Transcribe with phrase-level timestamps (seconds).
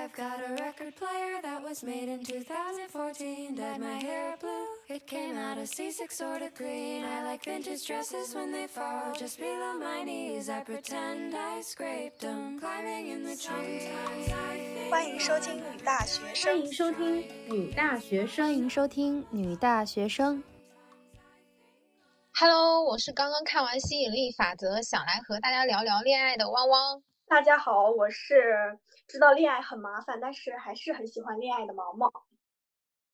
[0.00, 3.54] I've got a record player that was made in 2014.
[3.54, 7.04] Dyed my hair blue, it came out a C6 sort of green.
[7.04, 10.48] I like vintage dresses when they fall just below my knees.
[10.48, 13.90] I pretend I scraped them, climbing in the trees.
[14.90, 16.58] 欢迎收听女大学欢生。
[16.58, 18.52] 迎收听女大学欢生。
[18.54, 20.42] 迎收听女大学生。
[22.32, 27.02] Hello，我是刚刚看完《吸引力法则》，想来和大家聊聊恋爱的汪汪。
[27.30, 28.76] 大家好，我是
[29.06, 32.10] 知道恋爱很麻烦，但是还是很喜欢恋爱的毛毛。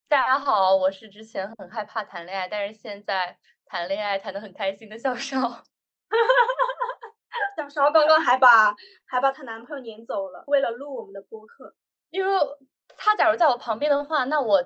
[0.09, 5.39] 大家好，我是之前很害怕谈恋爱，但是现在谈恋爱谈得很开心的小邵。
[7.59, 8.75] 小邵刚刚还把
[9.05, 11.75] 还把她男朋友撵走了，为了录我们的播客。
[12.09, 12.41] 因为
[12.97, 14.65] 他假如在我旁边的话，那我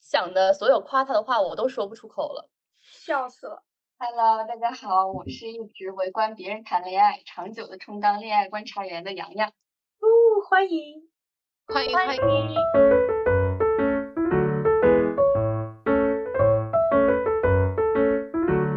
[0.00, 2.48] 想的所有夸他的话我都说不出口了。
[2.80, 3.62] 笑死了！
[4.00, 9.48] Hello，大家好，我是一直围观别人谈恋爱，长久的充当恋爱观察员的洋洋。
[9.48, 10.06] 哦，
[10.48, 11.10] 欢迎！
[11.66, 12.22] 欢迎欢迎！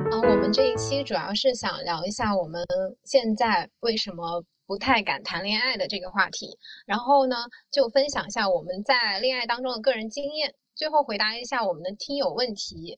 [0.10, 2.66] 啊，我们这一期主要是想聊一下我们
[3.04, 7.36] 现在为什么不太敢谈恋爱的这个话题，然后呢，
[7.70, 12.98] 就分享一下我们在恋爱当中的个人经验，最后回答一下我们的听友问题。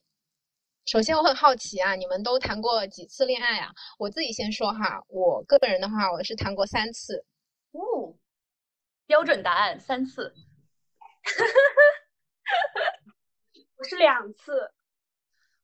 [0.86, 3.72] 首先，我很好奇啊，你们都谈过几次恋爱啊？
[3.98, 7.24] 我自己先说哈，我个人的话，我是谈过三次。
[7.72, 8.14] 哦，
[9.06, 10.34] 标准答案三次。
[13.76, 14.74] 我是两次，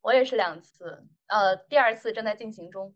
[0.00, 2.94] 我也是两次，呃，第二次正在进行中。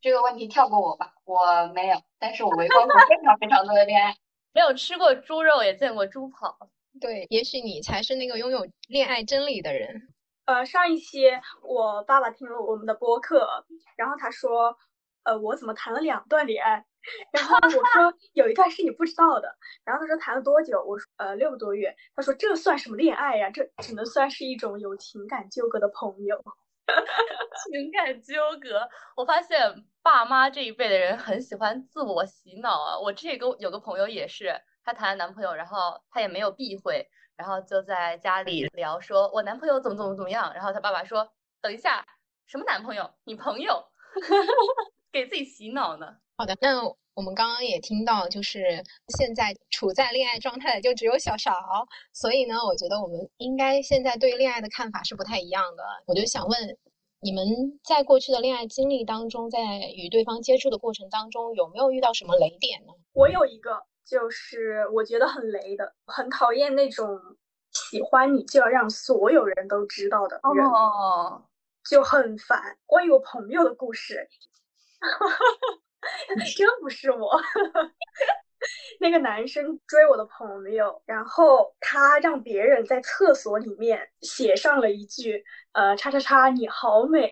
[0.00, 4.16] 这个问题跳过我吧，我没有，但是我围观过非常非常多的恋爱。
[4.52, 6.70] 没有吃过猪肉，也见过猪跑。
[7.00, 10.13] 对，也许你才是那个拥有恋爱真理的人。
[10.46, 11.22] 呃，上一期
[11.62, 13.64] 我爸爸听了我们的播客，
[13.96, 14.76] 然后他说，
[15.24, 16.84] 呃，我怎么谈了两段恋爱？
[17.32, 19.48] 然后我说 有一段是你不知道的，
[19.84, 20.82] 然后他说谈了多久？
[20.84, 21.94] 我说呃六个多月。
[22.14, 23.48] 他说这算什么恋爱呀？
[23.50, 26.36] 这只能算是一种有情感纠葛的朋友。
[27.72, 28.86] 情感纠葛，
[29.16, 29.58] 我发现
[30.02, 32.98] 爸妈这一辈的人很喜欢自我洗脑啊。
[32.98, 34.52] 我之前有个有个朋友也是，
[34.84, 40.52] 她谈了男朋友，然后她也没有避讳，然后就在家里聊说，我男朋友怎么怎么怎么样。
[40.54, 41.28] 然后他爸爸说，
[41.60, 42.06] 等一下，
[42.46, 43.10] 什么男朋友？
[43.24, 43.84] 你朋友，
[45.12, 46.16] 给自己洗脑呢。
[46.36, 46.82] 好的，那
[47.14, 48.82] 我们刚刚也听到，就是
[49.16, 51.52] 现在处在恋爱状态的就只有小勺，
[52.12, 55.84] 所以呢，我觉得我们应该现在对恋爱的看法是不太一样的。
[56.06, 56.76] 我就想问，
[57.20, 57.46] 你们
[57.84, 59.58] 在过去的恋爱经历当中，在
[59.94, 62.92] 与对方接触的过程当中，有没有遇到什么雷点呢？
[63.12, 67.20] 我有一个，就是我觉得很雷的，很讨厌那种
[67.72, 71.44] 喜欢你就要让所有人都知道的人，哦，
[71.88, 72.76] 就很烦。
[72.86, 74.28] 关于我朋友的故事，
[76.56, 77.40] 真不是我。
[78.98, 87.30] 那个男生追我的朋友，然后他让别人在厕所里面写上了一句：“呃，叉叉叉，你好美，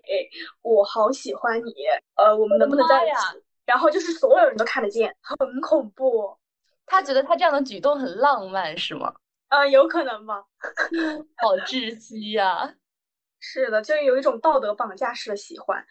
[0.61, 1.73] 我好喜欢你，
[2.15, 6.37] 呃，我们能不能在一起？”然后就是所有人都看得见，很恐怖。
[6.85, 9.13] 他觉得他这样的举动很浪漫，是吗？
[9.49, 10.43] 嗯，有可能吧。
[11.37, 12.75] 好窒息呀、
[13.39, 15.85] 是的，就有一种道德绑架式的喜欢。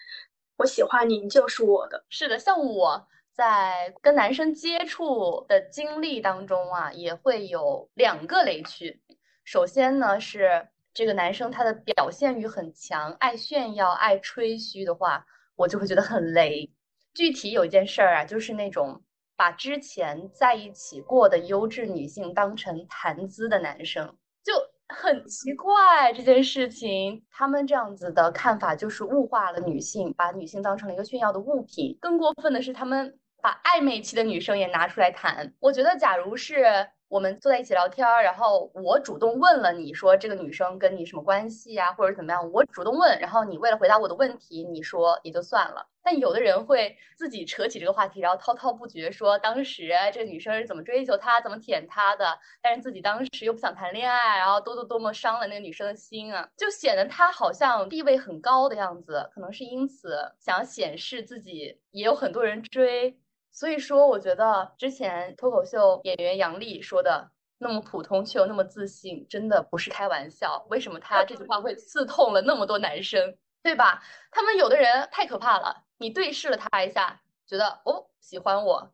[0.56, 2.04] 我喜欢你，你就是我的。
[2.08, 9.00] 是的，像我在跟男生接触的经历当中啊，也会有两个雷区。
[9.44, 15.24] 首先呢，是这个男生他的表现欲很强，爱炫耀、爱吹嘘的话，
[15.56, 16.70] 我就会觉得很雷。
[17.14, 19.02] 具体有一件事儿啊，就是那种
[19.36, 24.52] 把之前在一起过的优质女性当成谈资的男生，就
[24.88, 27.24] 很奇怪这件事情。
[27.30, 31.96] 他们这样子的看法就是物化了女性，把女性当成了一个炫耀的物品。
[32.00, 35.54] 更过分的是，他们把暧昧期的女生也拿出来谈。
[35.58, 45.86] 我觉得，假如是我们坐在一起聊天，然后我主动问了你说这个女生跟你什么关系呀、或者怎么样，我主动问，然后你为了回答我的问题，你说也就算了。
[46.02, 63.18] 但有的人会自己扯起这个话题，然后滔滔不绝说当时这个女生是怎么追求他、怎么舔他的，但是自己当时又不想谈恋爱，然后多多多么伤了那个女生的心啊，就显得他好像地位很高的样子，可能是因此想显示自己也有很多人追。
[63.52, 70.66] 所以说，我觉得之前脱口秀演员杨笠说的那么普通却又那么自信，真的不是开玩笑。
[70.70, 74.02] 为什么他这句话会刺痛了那么多男生，对吧？
[74.30, 78.92] 他们有的人太可怕了，你对视了他一下，觉得哦喜欢我，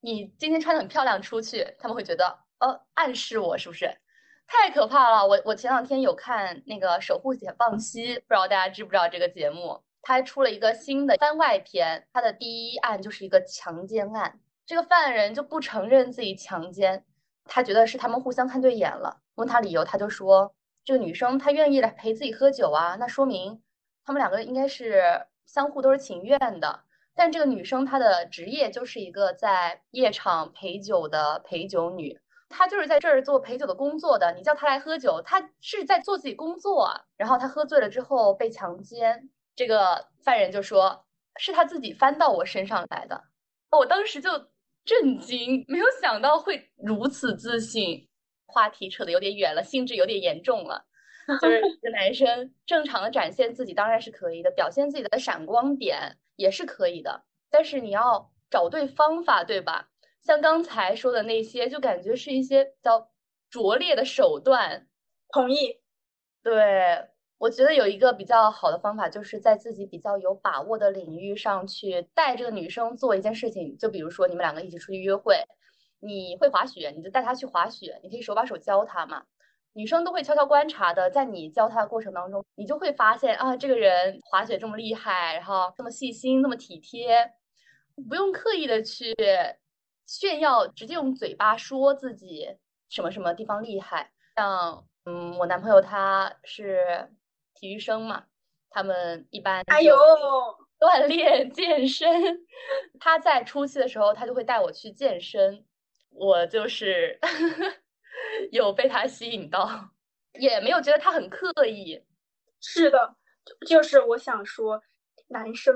[0.00, 3.96] 你今天穿的很漂亮出去，他们会觉得呃暗示我是不是？
[4.48, 5.26] 太可怕了！
[5.26, 9.82] 我我前两天有看那个《守护解放西》，不知道大家知不知道这个节目？
[10.06, 14.38] 拍出了一个新的番外篇，它的第一案就是一个强奸案。
[14.64, 17.04] 这个犯人就不承认自己强奸，
[17.44, 19.18] 他觉得是他们互相看对眼了。
[19.34, 20.54] 问他理由，他就说
[20.84, 23.60] 这个女生她愿意来陪自己喝酒啊，那说明
[24.04, 26.84] 他们两个应该是相互都是情愿的。
[27.16, 32.16] 但这个女生她的职业就是一个在夜场陪酒的陪酒女，
[32.48, 34.32] 她就是在这儿做陪酒的工作的。
[34.36, 36.92] 你叫她来喝酒，她是在做自己工作。
[37.16, 41.04] 然后她喝醉了之后被强奸，这个犯人就说
[41.38, 43.20] 是他自己翻到我身上来的。
[43.70, 44.30] 我当时就
[44.84, 48.08] 震惊，没有想到会如此自信。
[48.46, 50.86] 话题扯得有点远了，性质有点严重了。
[51.42, 56.16] 就是一个男生正常的展现自己当然是可以的，表现自己的闪光点。
[56.36, 59.88] 也是可以的，但是你要找对方法，对吧？
[60.22, 63.10] 像刚才说的那些，就感觉是一些比较
[63.48, 64.86] 拙劣的手段。
[65.30, 65.80] 同意。
[66.42, 73.76] 对，我觉得有一个比较好的方法，就是在自己比较有把握的领域上去带这个女生做一件事情。
[73.76, 75.44] 就比如说你们两个一起出去约会，
[76.00, 79.22] 你会滑雪，你就带她去滑雪，你可以手把手教她嘛。
[79.74, 87.32] 女生都会悄悄观察的，在你教她的过程当中，你就会发现啊，这个人滑雪这么厉害，然后这么细心，那么体贴，
[88.08, 89.14] 不用刻意的去
[90.06, 92.56] 炫耀，直接用嘴巴说自己
[92.88, 94.10] 什么什么地方厉害。
[94.34, 97.10] 像嗯，我男朋友他是
[97.56, 98.24] 体育生嘛，
[98.70, 99.96] 他们一般哎呦
[100.78, 102.08] 锻炼健身，
[103.00, 105.64] 他在初期的时候，他就会带我去健身，
[106.10, 107.18] 我就是。
[108.50, 109.68] 有被他吸引到，
[110.40, 112.02] 也没有觉得他很刻意。
[112.62, 113.14] 是的，
[113.66, 114.80] 就是我想说，
[115.28, 115.74] 男生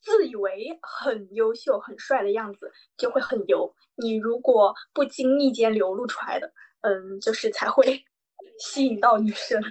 [0.00, 3.72] 自以为很优秀、很帅的样子就会很油。
[3.94, 8.04] 你如果不经意间流露出来的，嗯，就是才会
[8.58, 9.62] 吸引到女生。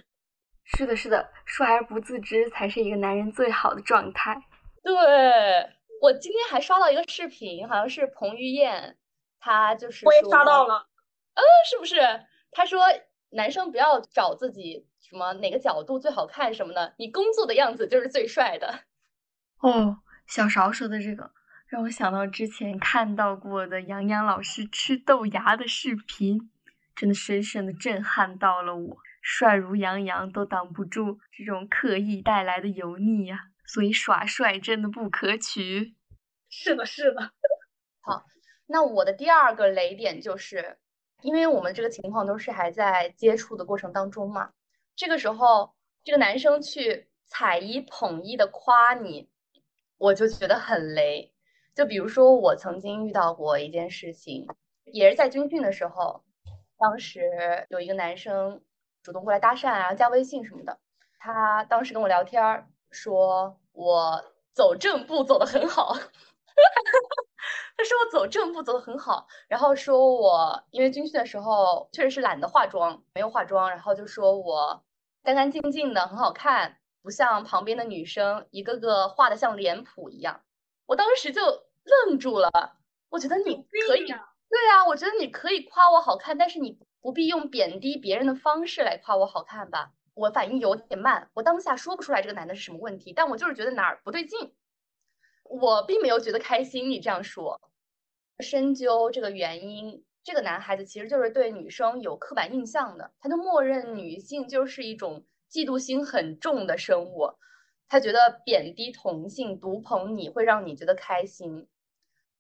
[0.65, 4.41] 是的，是的，帅而不自知才是一个男人最好的状态。
[4.83, 4.93] 对
[6.01, 8.97] 我今天还刷到一个视频，好像是彭于晏，
[9.39, 10.87] 他就是我也刷到了。
[11.35, 12.01] 嗯，是不是？
[12.51, 12.81] 他说
[13.29, 18.79] 男生不要找自己什么哪个角度最好看什么的，你工作的样子就是最帅的。
[19.59, 21.31] 哦，小勺说的这个
[21.67, 26.51] 让我想到之前看到过的杨洋老师吃豆芽的视频，
[26.95, 28.97] 真的深深的震撼到了我。
[29.25, 35.95] 帅如杨洋都挡不住这种刻意带来的油腻呀，所以耍帅真的不可取。
[36.47, 37.21] 是的，是的。
[38.01, 38.23] 好，
[38.67, 40.77] 那我的第二个雷点就是。
[41.21, 44.51] 因为我们这个情况都是还在接触的过程当中嘛，
[44.95, 45.73] 这个时候
[46.03, 49.27] 这个男生去踩一捧一的夸你，
[49.97, 51.33] 我就觉得很雷。
[51.73, 54.45] 就比如说我曾经遇到过一件事情，
[54.83, 56.23] 也是在军训的时候，
[56.77, 57.31] 当时
[57.69, 58.61] 有一个男生
[59.05, 60.79] 主动过来搭讪啊，加微信什么的。
[61.19, 65.93] 他当时跟我聊天说我走正步走得很好。
[67.77, 74.83] 他说我走正步走的很好，然后说我因为军训的时候确实是懒得化妆，没有化妆，然后就说我
[75.21, 80.41] 干干净净的很好看，不像旁边的女生一个个画的像脸谱一样。
[80.87, 81.41] 我当时就
[82.07, 82.49] 愣住了，
[83.09, 89.91] 我觉得你可以，对啊，我觉得你可以夸我好看，但是你不必用贬低别人的方式来夸我好看吧。
[90.15, 94.55] 我反应有点慢，我当下说不出来这个男的是什么问题，但我就是觉得哪儿不对劲。
[95.43, 97.61] 我并没有觉得开心，你这样说，
[98.39, 107.35] 深究这个原因，这个男孩子其实就是对女生有刻板印象的，他就默认女性就是一种嫉妒心很重的生物，
[107.87, 111.67] 他觉得贬低同性、独捧你会让你觉得开心，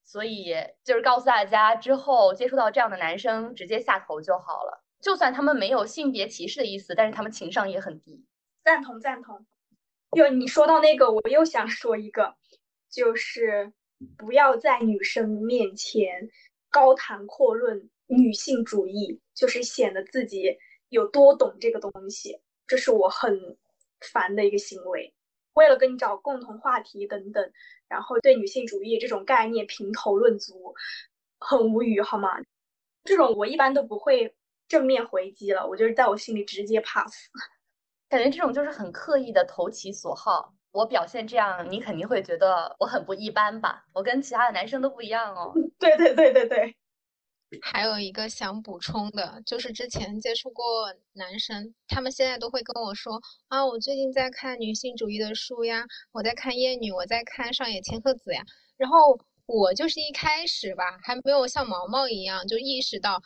[0.05, 4.85] 所以就是告诉大家，之后接触到这样的男生，直接下头就好了。
[5.01, 8.23] 就算他们没有性别歧视的意思，但是他们情商也很低。
[8.63, 9.45] 赞同赞同。
[10.11, 12.35] 哟，你说到那个，我又想说一个。
[12.87, 13.73] 就是
[14.15, 16.29] 不要在女生面前
[16.69, 20.57] 高谈阔论女性主义，就是显得自己
[20.87, 23.57] 有多懂这个东西，这是我很
[23.99, 25.14] 烦的一个行为。
[25.55, 27.51] 为了跟你找共同话题等等，
[27.89, 30.73] 然后对女性主义这种概念评头论足，
[31.39, 32.29] 很无语好吗？
[33.03, 34.35] 这种我一般都不会
[34.67, 37.29] 正面回击了，我就是在我心里直接 pass。
[38.09, 40.53] 感觉这种就是很刻意的投其所好。
[40.71, 43.85] 我表现这样，你肯定会觉得我很不一般吧？
[43.93, 45.53] 我跟其他的男生都不一样哦。
[45.79, 46.75] 对对对对对。
[47.61, 58.43] 还有一个想补充的，就是之前接触过男生，他们现在都会跟我说啊，我最近在看女性主义的书呀，我在看《厌女》，我在看上野千鹤子呀。
[58.77, 63.21] 然后我就是一开始吧，还没有像毛毛一样就意识到，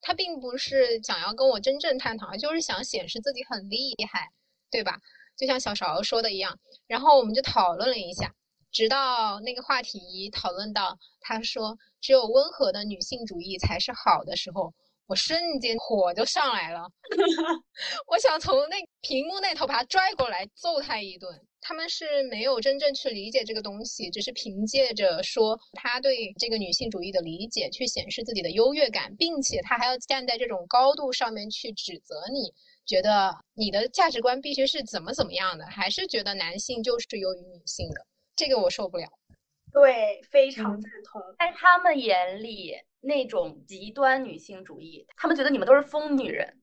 [0.00, 4.30] 他并不是想要跟我真正探讨，就是想显示自己很厉害，
[4.70, 4.98] 对吧？
[5.36, 8.34] 就像小勺说的一样，然后我们就讨论了一下，
[8.74, 14.74] 直到那个话题讨论到他说只有温和的女性主义才是好的时候，
[15.06, 16.80] 我瞬间火就上来了，
[18.10, 21.40] 我想从那屏幕那头把他拽过来揍他一顿。
[21.66, 32.52] 他们是没有真正去理解这个东西，只是凭借着说他对这个女性主义的理解去显示自己的优越感，并且他还要站在这种高度上面去指责你，
[32.84, 39.06] 觉得你的价值观必须是怎么怎么样的，还是觉得男性就是优于女性的，这个我受不了。
[39.72, 41.20] 对，非常赞同。
[41.38, 46.60] 在他们眼里，那种极端女性主义，他们觉得你们都是疯女人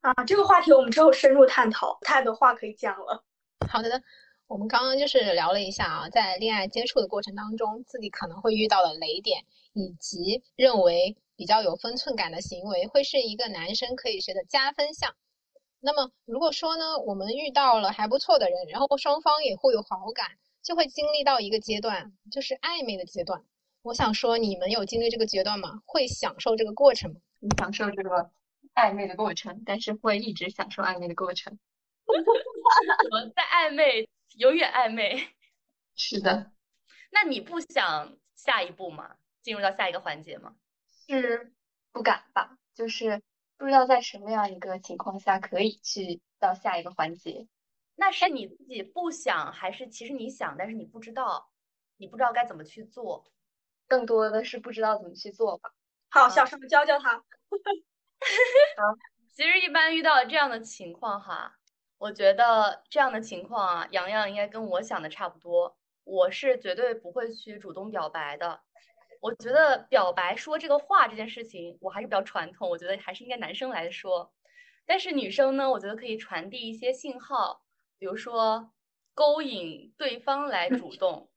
[0.00, 0.12] 啊。
[0.24, 3.24] 这个话题我们之后深入探讨，太多话可以讲了。
[3.68, 4.02] 好的。
[4.46, 9.42] 我们刚刚就是聊了一下啊，在恋爱接触的过程当中，自己可能会遇到的雷点，
[9.72, 15.16] 以及认为比较有分寸感的行为，会是一个男生可以学的加分项。
[15.80, 20.26] 那么，如果说呢，我们遇到了还不错的人，然后双方也互有好感，
[20.64, 23.44] 就会经历到一个阶段，就是暧昧的阶段。
[23.82, 25.82] 我想说，你们有经历这个阶段吗？
[25.86, 27.20] 会享受这个过程吗？
[27.38, 28.32] 你享受这个
[28.74, 31.58] 暧昧的过程，但是会一直享受暧昧的过程。
[32.08, 34.08] 我在暧昧。
[34.36, 35.28] 永远暧昧，
[35.94, 36.50] 是的。
[37.12, 39.14] 那你不想下一步吗？
[39.42, 40.56] 进入到下一个环节吗？
[41.06, 41.52] 是
[41.92, 42.58] 不敢吧？
[42.74, 43.22] 就是
[43.56, 47.46] 不知道在什么样一个情况下可以去到下一个环节。
[47.96, 51.50] 那是你自己不想，还是其实你想，但是你不知道，
[51.96, 53.24] 你不知道该怎么去做？
[53.86, 55.70] 更多的是不知道怎么去做吧。
[56.10, 57.16] 好，小时候教教他。
[58.76, 58.82] 好，
[59.34, 61.58] 其实一般遇到这样的情况哈。
[61.98, 65.76] 我觉得这样的情况啊，洋洋应该跟我想的差不多。
[66.04, 68.60] 我是绝对不会去主动表白的。
[69.20, 72.68] 我觉得表白说这个话这件事情，我还是比较传统。
[72.68, 74.32] 我觉得还是应该男生来说。
[74.86, 77.63] 但是女生呢，我觉得可以传递一些信号，
[77.98, 78.72] 比如说
[79.14, 81.30] 勾引对方来主 动。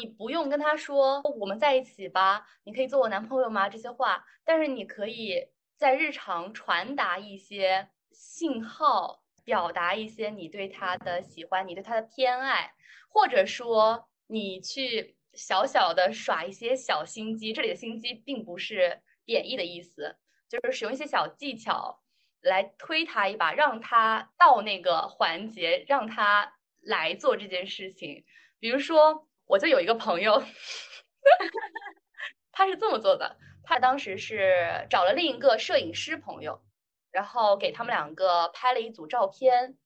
[0.00, 3.68] 你不用跟他说“我们在一起吧”，你可以做我男朋友吗？
[3.68, 9.22] 这些话，但是你可以在日常传达一些信号。
[9.44, 12.70] 表达一些你对他的喜欢，你对他的偏爱，
[13.08, 17.50] 或者说你去小小的耍一些小心机。
[17.50, 20.18] 这里的心机并不是贬义的意思，
[20.50, 21.98] 就是使用一些小技巧
[22.40, 28.24] 来推他一把，让他到那个环节，让他来做这件事情。
[28.58, 30.42] 比如说，我就有一个朋友，
[32.52, 36.62] 他是这么做的，他当时是找了另一个摄影师朋友。
[37.10, 39.78] 然后给他们两个拍了一组照片，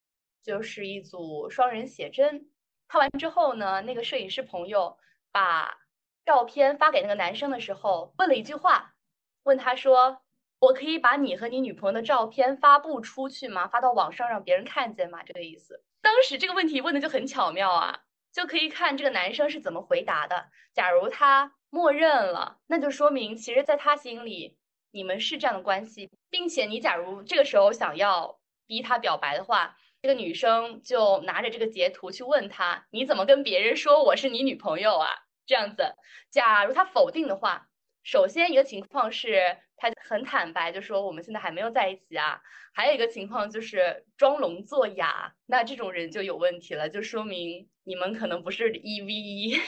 [0.42, 2.50] 就是一组双人写真。
[2.88, 4.98] 拍完之后呢，那个摄影师朋友
[5.30, 5.78] 把
[6.26, 8.96] 照片发给那个男生的时候，问了一句话，
[9.44, 10.20] 问他说
[10.62, 13.66] ：“我可以把你和你女朋友的照片发布出去吗？
[13.66, 15.82] 发到网上让别人看见吗？”这个意思。
[16.00, 18.02] 当时这个问题问的就很巧妙啊，
[18.32, 20.50] 就可以看这个男生是怎么回答的。
[20.72, 24.56] 假如他默认了，那就说明其实在他心里。
[24.92, 35.08] 你们是这样的关系，并且你假如这个时候想要逼他表白的话，这个女生就拿着这个截图去问他，你怎么跟别人说我是你女朋友啊？
[35.44, 35.94] 这样子，
[36.30, 37.68] 假如他否定的话，
[38.02, 42.40] 首先一个情况是他很坦白，就说我们现在还没有在一起啊。
[42.74, 49.50] 还有一个情况就是装聋作哑，那这种人就有问题了，就说明你们可能不是一 v 一。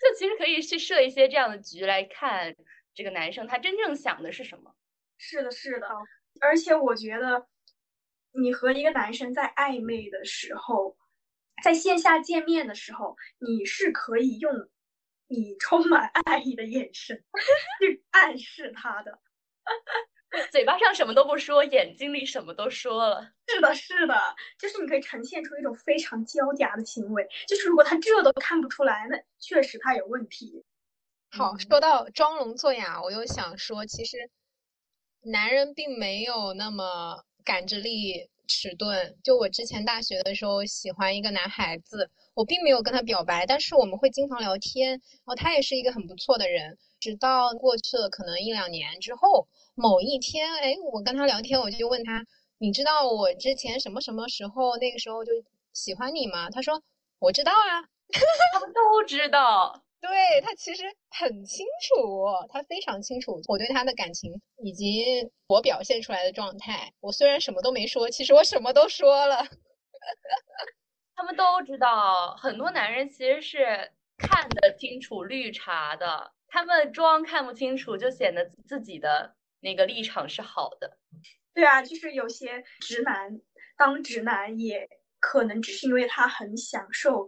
[0.00, 2.54] 就其实可以去设一些这样的局来看。
[2.94, 4.72] 这个男生他真正想的是什么？
[5.18, 5.88] 是的，是的，
[6.40, 7.48] 而且我觉得，
[8.32, 10.96] 你和一个男生在暧昧的时候，
[11.64, 14.52] 在线下见面的时候，你是可以用
[15.36, 17.24] 你充满爱意的眼神
[17.80, 19.18] 去暗示他的。
[20.50, 23.32] 嘴巴上什么都不说，眼睛里什么都说了。
[23.46, 24.14] 是的，是的，
[24.58, 27.28] 就是你可以呈现出一种非常娇嗲的行为。
[27.46, 30.64] 就是如果他这都看不出来，那确实他有问题。
[31.30, 34.28] 好，说到装聋作哑，我又想说，其实
[35.22, 39.16] 男人并没有那么感知力迟钝。
[39.22, 46.78] 就我之前大学的时候喜欢一个男孩子，我并没有跟他表白，但是我们会经常聊天，然后他也是一个很不错的人。
[47.00, 52.24] 直到过去了可能一两年之后，某一天，哎，我跟他聊天，我就问他，
[52.58, 55.32] 你知道我之前什么什么时候那个时候就
[55.72, 56.48] 喜欢你吗？
[56.50, 56.82] 他说
[57.18, 57.82] 我知道啊，
[58.52, 59.82] 他们都知道。
[60.06, 60.84] 对他其实
[61.18, 64.30] 很清楚，他非常清楚我对他的感情
[64.62, 65.02] 以及
[65.46, 66.92] 我表现出来的状态。
[67.00, 69.42] 我虽然什么都没说，其实我什么都说了。
[71.16, 80.98] 他们都知道，很多男人其实是看得清楚绿茶的，他们装看不清楚，就显得自己的那个立场是好的。
[81.54, 83.40] 对啊，就是有些直男
[83.78, 84.86] 当直男，也
[85.18, 87.26] 可能只是因为他很享受。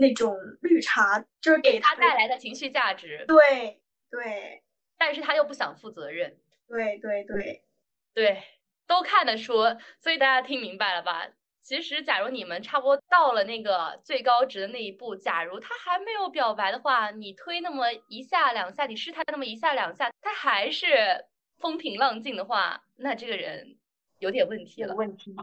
[0.00, 3.24] 那种绿茶，就是给他带来的情绪价值。
[3.28, 3.80] 对
[4.10, 4.62] 对，
[4.98, 6.38] 但是他又不想负责任。
[6.66, 7.62] 对对对
[8.14, 8.42] 对，
[8.86, 9.54] 都看得出，
[10.00, 11.28] 所以大家听明白了吧？
[11.62, 21.26] 其实，假如你们差不多到了那个最高值的那一步，假如他还没有表白的话，你推那么一下两下，你试探那么一下两下，他还是
[21.58, 23.76] 风平浪静的话，那这个人
[24.18, 24.94] 有点问题了。
[24.94, 25.36] 问题。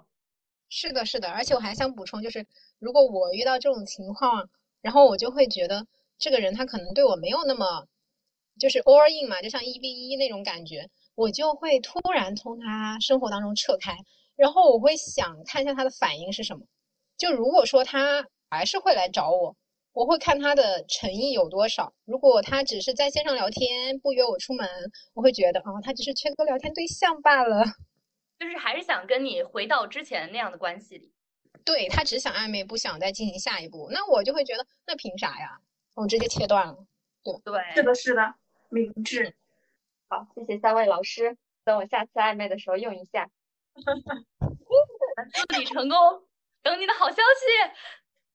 [0.70, 2.46] 是的，是的，而且我还想补充，就是
[2.80, 4.50] 如果我遇到这种情况，
[4.82, 5.86] 然后我就会觉得
[6.18, 7.88] 这个人他可能对我没有那么，
[8.60, 13.96] 就是 all in 嘛，就像一 v 一那种感觉，我就会突然从他生活当中撤开。
[14.36, 16.66] 然后我会想看一下他的反应是什么，
[17.18, 19.56] 就如果说他还是会来找我，
[19.94, 21.92] 我会看他的诚意有多少。
[22.06, 24.70] 如果他只是在线上聊天，不约我出门，
[25.16, 27.66] 我会觉得啊，他只是缺个聊天对象罢了，
[28.38, 31.12] 就是还是想跟你回到之前那样的关系里。
[31.68, 35.60] 对他只想暧昧，不想再进行下一步，那我就会觉得那凭啥呀？
[35.96, 36.78] 我直接切断了，
[37.44, 37.60] 对吧？
[37.74, 38.36] 对，是的，是的，
[38.70, 39.36] 明智。
[40.08, 43.30] 好，谢谢三位老师，等我下次暧昧的时候用一下。
[45.50, 45.98] 祝你成功，
[46.64, 47.82] 等你的好消息，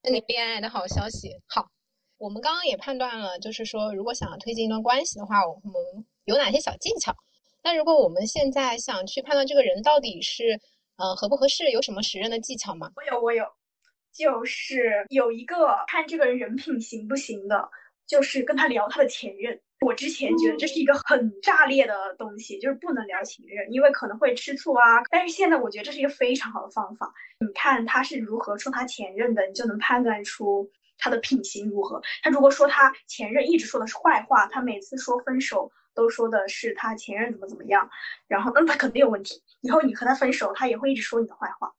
[0.02, 1.40] 等你恋爱的好消息。
[1.46, 1.70] 好，
[2.18, 7.16] 我们刚刚也判断了，就是说，如果想要推进一段关系的话，我们有哪些小技巧？
[7.62, 10.60] 那如果我们现在想去判断这个人到底是，
[11.02, 12.88] 呃，合不合适，有什么识人的技巧吗？
[12.94, 13.44] 我有，我有，
[14.14, 17.68] 就是有一个看这个人人品行不行的，
[18.06, 19.60] 就是跟他聊他的前任。
[19.84, 25.02] 我之前觉得这是一个很炸裂的东西，就是不能聊前任，因为可能会吃醋啊。
[25.10, 27.12] 但是现在我觉得这是一个非常好的方法。
[27.40, 32.00] 你看他是如何说他前任的，你就能判断出他的品行如何。
[32.22, 37.88] 他如果说他前任一直说的是坏话，他每次说分手都说的是他前任怎么怎么样，
[38.26, 39.42] 然后那他肯定有问题。
[39.60, 41.72] 以后你和他分手，他也会一直说你的坏话。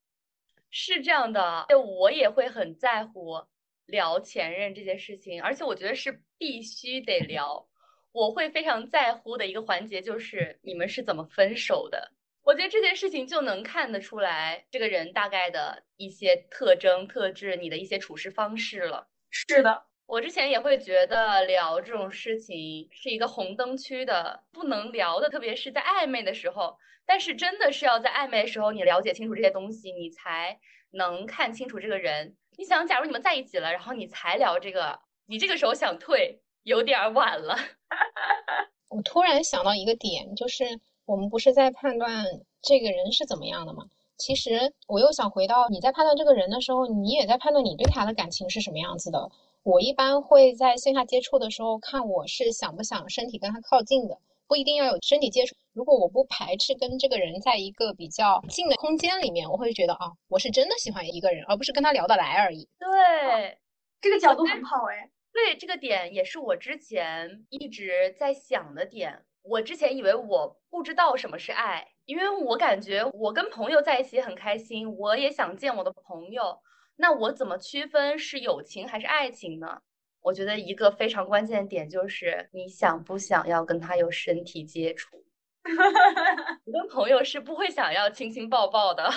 [0.70, 1.68] 是这样的，
[2.00, 3.44] 我也会很在乎
[3.86, 7.68] 聊前任这件事情，而且我觉得是必须得聊。
[8.12, 12.12] 我会非常在乎的一个环节就是你们是怎么分手的。
[12.44, 19.08] 我觉得这件事情就能看得出来这个人大概的一些特征、特质，你的一些处事方式了。
[19.30, 26.78] 是的，我之前也会觉得聊这种事情是一个红灯区的，不能聊的，特别是在暧昧的时候。
[27.06, 30.60] 但是真的是要在暧昧的时候，你了解清楚这些东西，你才
[30.92, 32.36] 能看清楚这个人。
[32.58, 36.40] 你想，假如你们在一起了，然后你才聊这个，你这个时候想退。
[36.64, 37.58] 有点晚了，
[38.88, 40.64] 我突然想到一个点，就是
[41.04, 42.24] 我们不是在判断
[42.62, 43.84] 这个人是怎么样的吗？
[44.18, 49.30] 其实我又想回到你在判断这个人的时候，你也在判断你对他的感情是什么样子的。
[49.64, 55.56] 我一般会在线下接触的时候看我是想不想身体跟他靠近的，不一定要有身体接触。
[55.74, 62.68] 如果我不排斥跟这个人在一个比较近的空间里面，我会觉得啊，我是真的喜欢一个人，而不是跟他聊得来而已。
[62.78, 63.58] 对，
[64.02, 65.10] 这个角度很好哎。
[65.32, 69.26] 对这个点也是我之前一直在想的点。
[69.42, 76.60] 我之前以为我不知道什么是爱，因为我感觉我跟朋友在一起很开心，我也想见我的朋友。
[76.96, 79.82] 那我怎么区分是友情还是爱情呢？
[80.22, 85.26] 我觉得一个非常关键的点就是你想不想要跟他有身体接触。
[86.66, 89.10] 我跟朋友是不会想要亲亲抱抱的。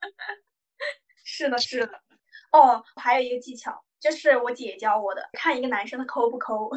[1.24, 1.92] 是的，是的。
[2.52, 3.84] 哦，还有一个技巧。
[4.00, 6.70] 这是我姐教我的，看一个男生他抠不抠。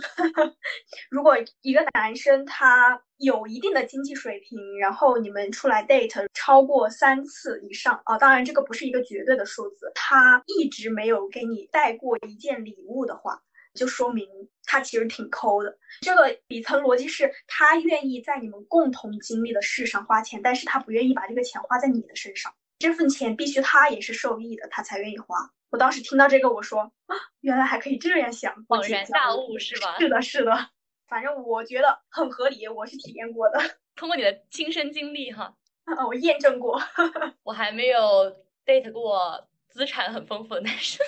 [1.11, 13.39] 如果一个男生他有一定的经济水平，然后你们出来 date 超过三次以上啊，当然这个不是一个绝对的数字，他一直没有给你带过一件礼物的话，
[13.75, 14.27] 就说明
[14.65, 15.77] 他其实挺抠的。
[16.01, 25.51] 这个底层逻辑是他愿意在你们共同经历的事上花钱，但是他不愿意把这个钱花在你的身上，这份钱必须他也是受益的，他才愿意花。
[25.71, 29.97] 我当时听到这个，我说啊，原来还可以这样想，恍然大悟是吧？
[29.97, 30.69] 是的，是的，
[31.07, 33.57] 反正我觉得很合理，我是体验过的，
[33.95, 35.55] 通过你的亲身经历哈，
[35.85, 36.77] 啊，我验证过，
[37.43, 41.05] 我还没有 date 过资产很丰富的男生，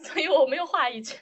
[0.04, 1.18] 所以我没有话语权。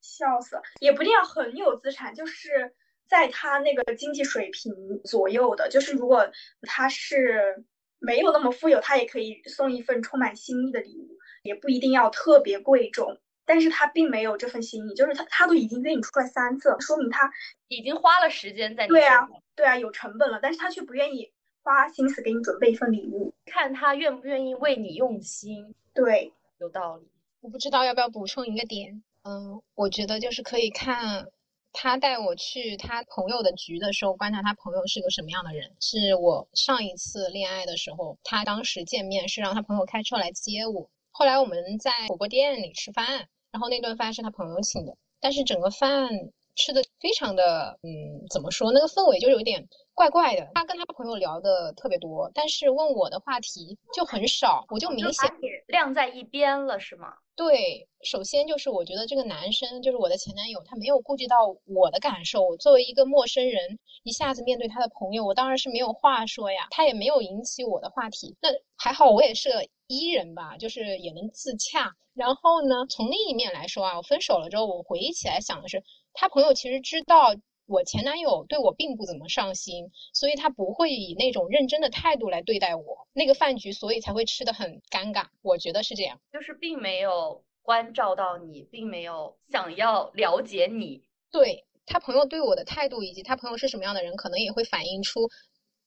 [0.00, 2.74] 笑死，也不一定要很有资产，就是
[3.06, 6.28] 在他那个经济水平左右的，就是如果
[6.62, 7.64] 他是。
[7.98, 13.18] 没有那么富有，他也可以送一份充满心意的礼物，也不一定要特别贵重。
[13.46, 17.30] 但是他并没有这份心意，就是他他都已经约你出来三次，说明他
[17.68, 21.30] 已经花了时间在你对啊，对啊，有成本了，但是他却不愿意
[21.62, 25.74] 花心思给你准备一份礼物，看他愿不愿意为你用心。
[25.92, 27.06] 对，有道理。
[27.42, 31.26] 我不知道要不要补充一个点，嗯，我觉得就是可以看。
[31.74, 35.70] 他带我去他朋友的局的时候，观察他朋友是个什么样的人。
[35.80, 46.08] 是我上一次恋爱的时候，他当时见面是让他朋友开车来接我，后来我们在火锅店里吃饭，然后那顿饭是他朋友请的，但是整个饭
[46.54, 48.70] 吃的非常的，嗯，怎么说？
[48.70, 50.48] 那个氛围就有点怪怪的。
[50.54, 55.28] 他跟他朋友聊的特别多，但是问我的话题就很少，我就明显
[55.66, 57.14] 晾在一边了，是吗？
[57.36, 62.56] 对，首先就是我觉得这个男生就是我的前男友，他没有顾及到我的感受。
[62.58, 66.68] 作为一个陌生人，一下子面对他的朋友，我当然是没有话说呀。
[66.70, 68.36] 他也没有引起我的话题。
[68.40, 71.90] 那还好，我也是个 E 人吧，就是也能自洽。
[72.14, 77.34] 然后呢，从另一面来说啊，我分手了之后，我回忆起来想的是，他朋友其实知道。
[77.66, 83.08] 我前男友对我并不怎么上心，所以他不会以那种认真的态度来对待我。
[83.14, 85.26] 那个饭局，所以才会吃的很尴尬。
[85.40, 91.02] 我觉得是这样，就是并没有关照到你，并没有想要了解你。
[91.30, 95.30] 对他朋友对我的态度，以及他朋友是什么样的人，可能也会反映出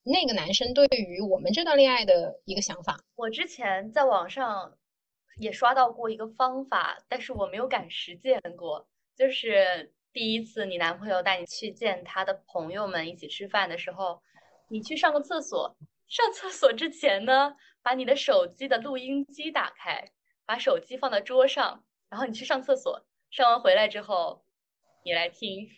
[0.03, 3.03] 那个男生对于我们这段恋爱的一个想法。
[3.15, 4.75] 我之前在网上
[5.39, 9.93] 也刷到过一个方法，但是我没有敢实践过，就是。
[10.17, 14.19] 第一次你男朋友带你去见他的朋友们一起吃饭的时候，
[14.67, 15.77] 你去上个厕所。
[16.07, 17.53] 上厕所之前呢，
[17.83, 20.09] 把你的手机的录音机打开，
[20.43, 23.05] 把手机放到桌上，然后你去上厕所。
[23.29, 24.43] 上完回来之后，
[25.05, 25.69] 你来听。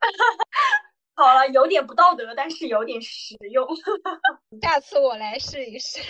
[1.14, 3.64] 好了，有点不道德，但是有点实用。
[4.60, 6.00] 下次我来试一试。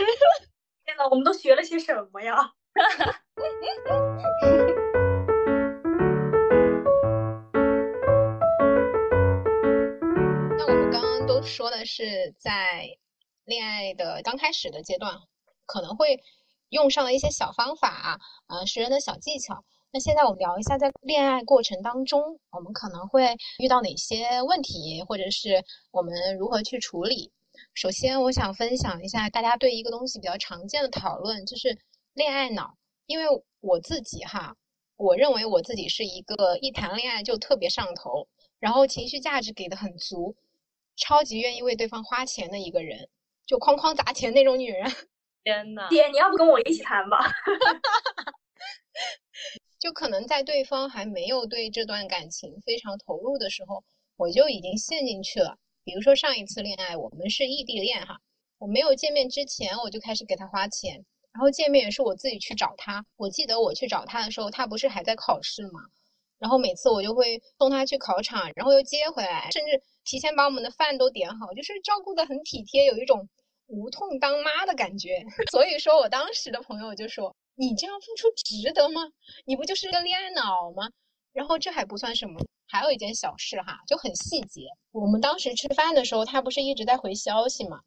[0.86, 2.54] 天呐，我们都学了些什么呀？
[10.66, 12.88] 我们刚刚都说的是在
[13.44, 15.14] 恋爱的刚开始的阶段，
[15.66, 16.18] 可能会
[16.70, 19.62] 用上的一些小方法，呃，识人的小技巧。
[19.92, 27.30] 那现在我们聊一下，在恋爱过程当中，我们可能会遇到哪些问题，或者是我们如何去处理。
[27.74, 31.78] 首先，我想分享一下大家对一个东西比较常见的讨论，就是
[32.14, 32.74] 恋爱脑。
[33.04, 33.26] 因为
[33.60, 34.56] 我自己哈，
[34.96, 38.26] 我认为我自己是一个一谈恋爱就特别上头，
[38.58, 40.34] 然后情绪价值给的很足。
[40.96, 43.08] 超级愿意为对方花钱的一个人，
[43.46, 44.84] 就哐哐砸钱那种女人。
[45.44, 47.18] 天呐，姐，你要不跟我一起谈吧？
[49.78, 53.84] 就可能在对方还没有对这段感情非常投入的时候，
[54.16, 55.58] 我就已经陷进去了。
[55.84, 58.18] 比如说上一次恋爱，我们是异地恋哈，
[58.56, 63.04] 我没有见面之前，我就开始给他花钱，然后见面也是我自己去找他。
[63.16, 65.80] 我记得我去找他的时候，他不是还在考试吗？
[66.38, 69.82] 然后每次我就会送他去考场，然后又接回来，甚至。
[70.06, 73.26] 提前把我们的饭都点好，就是照顾的很体贴，有一种
[73.68, 75.24] 无痛当妈的感觉。
[75.50, 79.00] 所以说我当时的朋友就说：“你这样付出值得吗？
[79.46, 80.90] 你不就是个恋爱脑吗？”
[81.32, 84.66] 然后这还不算什么，还有一件小事哈，就很细节。
[84.92, 87.80] 我们当时吃饭的时候，他不是一直在回消息嘛，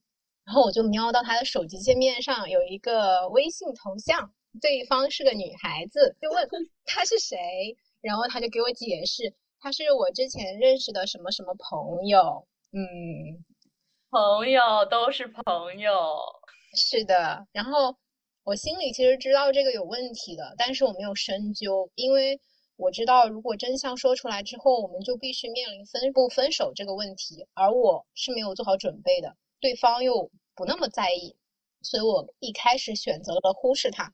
[0.44, 6.50] 然后我就瞄到他的手机界面上有一个微信头像，对方是个女孩子，就问
[6.84, 9.34] 他是谁，然后他就给我解释。
[9.60, 13.44] 他是我之前认识的什么什么朋友，嗯，
[14.12, 15.92] 朋友都是朋友，
[16.76, 17.48] 是的。
[17.52, 17.96] 然后
[18.44, 22.40] 我心里其实知道这个有问题的，但是我没有深究，因为
[22.76, 31.36] 我知道如果真相说出来之后，我们就必须面临分不分手这个问题，而我是没有做好准备的，对方又不那么在意，
[31.82, 34.14] 所以我一开始选择了忽视他。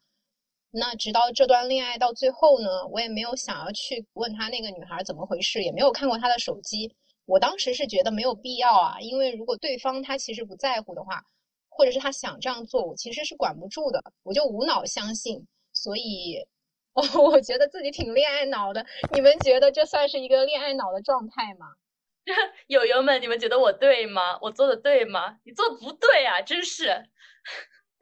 [0.75, 6.95] 那直到这段恋爱到最后呢，我也没有想要去问他那个女孩怎么回事，也没有看过他的手机。
[7.25, 11.21] 我当时是觉得没有必要啊，因为如果对方他其实不在乎的话，
[11.69, 15.45] 或者是他想这样做，我其实是管不住的，我就无脑相信。
[15.73, 16.39] 所以，
[16.93, 18.83] 我 我觉得自己挺恋爱脑的。
[19.13, 21.67] 你们觉得这算是一个恋爱脑的状态吗？
[22.67, 24.39] 友友们，你们觉得我对吗？
[24.41, 25.37] 我做的对吗？
[25.45, 27.05] 你做的不对啊，真是。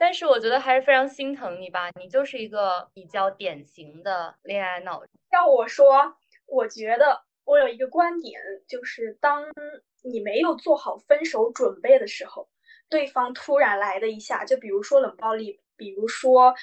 [0.02, 5.04] 但是我觉得还是非常心疼你吧，你就是一个比较典型的恋爱脑。
[5.32, 6.16] 要我说，
[6.48, 9.46] 我觉得我有一个观点，就是当
[10.02, 12.50] 你没有做好分手准备的时候，
[12.90, 16.56] 对方突然来的一下，就比如说冷暴力，比如说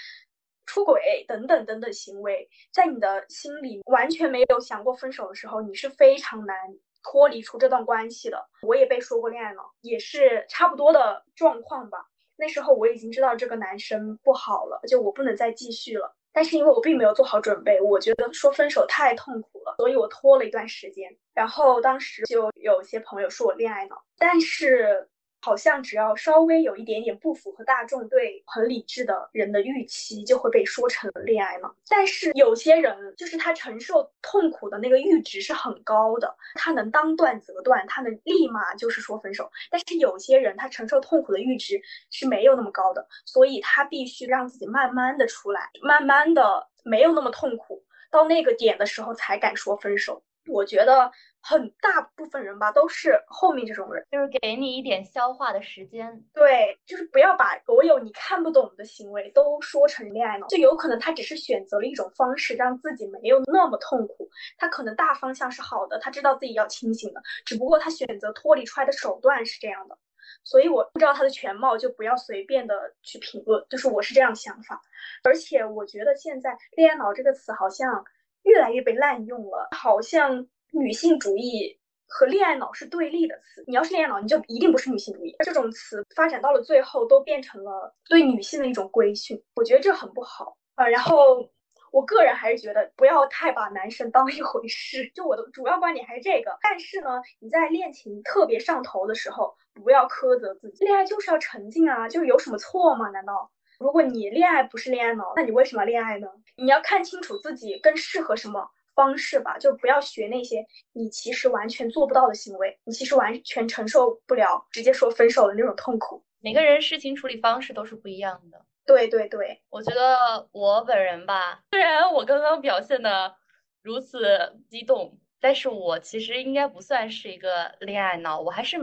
[0.66, 6.57] 出轨等等等等行为，在你的心里完全没有想过分手的时候，你是非常难
[7.05, 8.48] 脱离出这段关系的。
[8.66, 12.09] 我也被说过恋爱脑，也是差不多的状况吧。
[12.38, 16.14] 那时候我已经知道这个男生不好了，就我不能再继续了。
[16.33, 21.11] 但是因为我并没有做好准备，我觉得说分手太痛苦了，所以我拖了一段时间。
[21.35, 25.09] 然后当时就有些朋友说我恋爱脑，但是
[25.40, 31.74] 好像只要稍微有一点点不符合大众对很理智的人的预期，就会被说成恋爱脑。
[31.88, 39.51] 但是有些人就是他承受痛苦的那个阈值是很高的，他能当断则断，他能立马就是说分手。
[39.70, 50.22] 但是有些人他承受痛苦的阈值是没有那么高的，所以他必须让自己慢慢的出来，慢慢的没有那么痛苦，到那个点的时候才敢说分手。
[50.46, 51.11] 我觉得。
[51.48, 56.22] 很大部分人吧，都是后面这种人，就是给你一点消化的时间。
[56.34, 64.28] 对，就是不要把所有你看不懂的行为都说成恋爱脑，就有可能他只是选择了一种方式，让自己没有那么痛苦。
[64.58, 69.96] 他可能大方向是好的，他知道自己要清醒的，只不过他选择脱离出来的手段是这样的。
[70.44, 73.64] 所以我不知道他的全貌，就不要随便的去评论。
[73.70, 74.82] 就是我是这样想法，
[75.24, 78.04] 而且我觉得现在“恋爱脑”这个词好像
[78.42, 80.46] 越来越被滥用了，好像。
[80.72, 83.64] 女性主义和恋爱脑是对立的词。
[83.66, 85.37] 你要是恋爱脑，你就一定不是女性主义。
[85.44, 89.42] 这种词发展到了最后，都变成了对女性的一种规训。
[89.57, 90.88] 我觉得这很不好啊。
[90.88, 91.50] 然后，
[91.92, 95.11] 我个人还是觉得不要太把男生当一回事。
[95.14, 96.59] 就我的主要观点还是这个。
[96.62, 100.85] 但是呢，你在恋情特别上头的时候，不要苛责自己。
[100.85, 103.11] 恋爱就是要沉浸啊，就是有什么错吗？
[103.11, 106.28] 难道如果你恋爱不是恋爱脑，那你为什么恋爱呢？
[106.57, 108.70] 你要看清楚自己更适合什么。
[108.98, 116.24] 方式吧，就不要学那些你其实完全做不到的行为，你其实完全承受不了直接说分手的那种痛苦。
[116.40, 118.66] 每个人事情处理方式都是不一样的。
[118.84, 123.37] 对对对，我觉得我本人吧，虽然我刚刚表现的
[123.82, 128.76] 如此激动，但是我其实应该不算是一个恋爱脑，我还是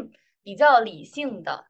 [0.44, 1.66] 比较理性的。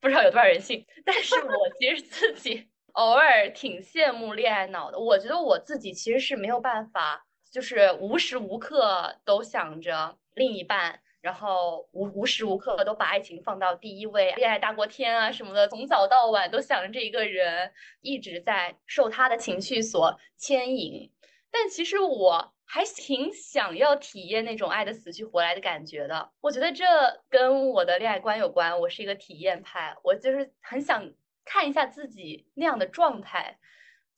[0.00, 4.98] 不知道有多少人信，但是我其实自己 偶尔挺羡慕恋爱脑的。
[4.98, 7.26] 我觉得我自己其实是没有办法。
[7.58, 21.10] 就是无时无刻都想着另一半，然后无无时无刻都把爱情放到第一位，恋爱大过天啊什么的，从早到晚都想着这一个人，一直在受他的情绪所牵引。
[21.50, 26.30] 但其实我还挺想要体验那种爱的死去活来的感觉的。
[26.40, 26.84] 我觉得这
[27.28, 31.12] 跟我的恋爱观有关，我是一个体验派，我就是很想
[31.44, 33.58] 看一下自己那样的状态。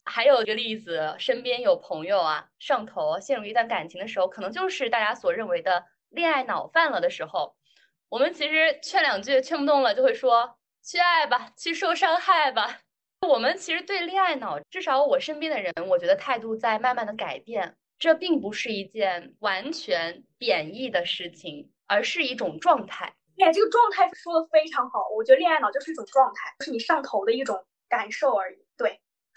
[0.05, 7.55] 还有一个例子，身边有朋友啊上头陷入一段感情的时候，可能就是大家所认为的恋爱脑犯了的时候。
[8.09, 12.81] 我们其实劝两句劝不动了，就会说去爱吧，去受伤害吧。
[13.29, 17.77] 我们其实对恋爱脑，至少我身边的人，我觉得态度在慢慢的改变。
[17.99, 23.15] 这并不是一件完全贬义的事情，而是一种状态。
[23.39, 28.59] 哎，这个状态说的非常好，我觉得恋爱脑就是一种状态，就是你上头的一种感受而已。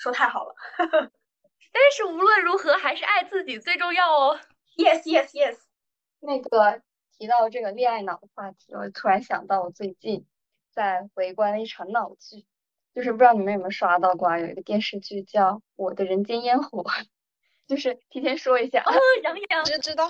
[0.04, 0.12] 对。
[0.12, 0.54] 说太好了，
[1.72, 4.39] 但是无论如何，还是爱自己最重要哦。
[4.76, 5.58] Yes, yes, yes。
[6.20, 6.82] 那个
[7.18, 10.26] 提到这个恋爱脑的话题，我突然想到，我最近
[10.72, 12.46] 在围观了一场闹剧，
[12.94, 16.84] 就是不知道你们有没有刷到过啊，有一个电视剧叫《我的人间烟火》，
[17.68, 20.10] 就是提前说一下哦，杨洋知知道。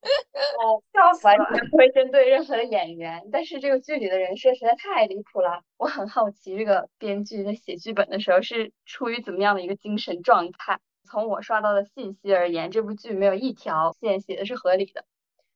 [0.00, 5.62] 哦，笑死完全不会针对任何的演员，但是这个剧里的人设实在太离谱了。
[5.76, 10.78] 我很好奇，这个编剧在写剧本的时候是出于怎么样的一个精神状态？
[11.04, 15.04] 从我刷到的信息而言，这部剧没有一条线写的是合理的。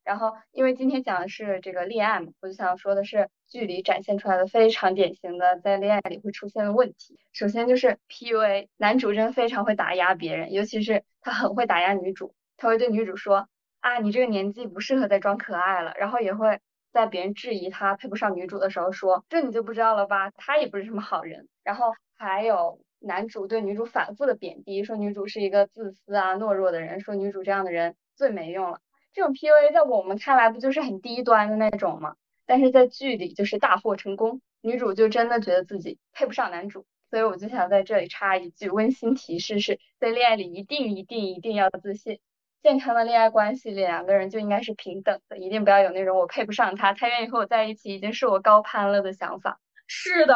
[0.02, 7.20] 然后，因为今天讲的是这个恋爱嘛，我就想说的是剧里展现出来的非常典型的在恋爱里会出现的问题。
[7.32, 13.46] 首先就是 PUA，男主真非常会打压别人，尤其是他很会打压女主，他会对女主说。
[13.82, 15.92] 啊，你这个年纪不适合再装可爱了。
[15.98, 16.60] 然后也会
[16.92, 20.30] 在别人质疑他配不上女主的时候说，这你就不知道了吧？
[20.36, 21.48] 他也不是什么好人。
[21.64, 28.78] 然后还有男主对女主反复的贬低，说女主是一个自私啊、懦弱的人，说女主这样的人最没用了。
[29.12, 32.14] 这种 PUA 在我们看来不就是很低端的那种吗？
[32.46, 36.86] 但是在剧里就是大获成功，女主就真的觉得自己配不上男主。
[37.10, 42.20] 所以我就想在这里插一句温馨提示：是在恋爱里一定一定一定要自信。
[42.62, 49.58] 健康的恋爱关系里，两个人就应该是平等的，一定不要有那种我配不上他，他愿意和我在一起已经是我高攀了的想法。
[49.88, 50.34] 是的，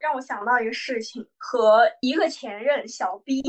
[0.00, 3.40] 让我想到一个事情，和一个前任小 B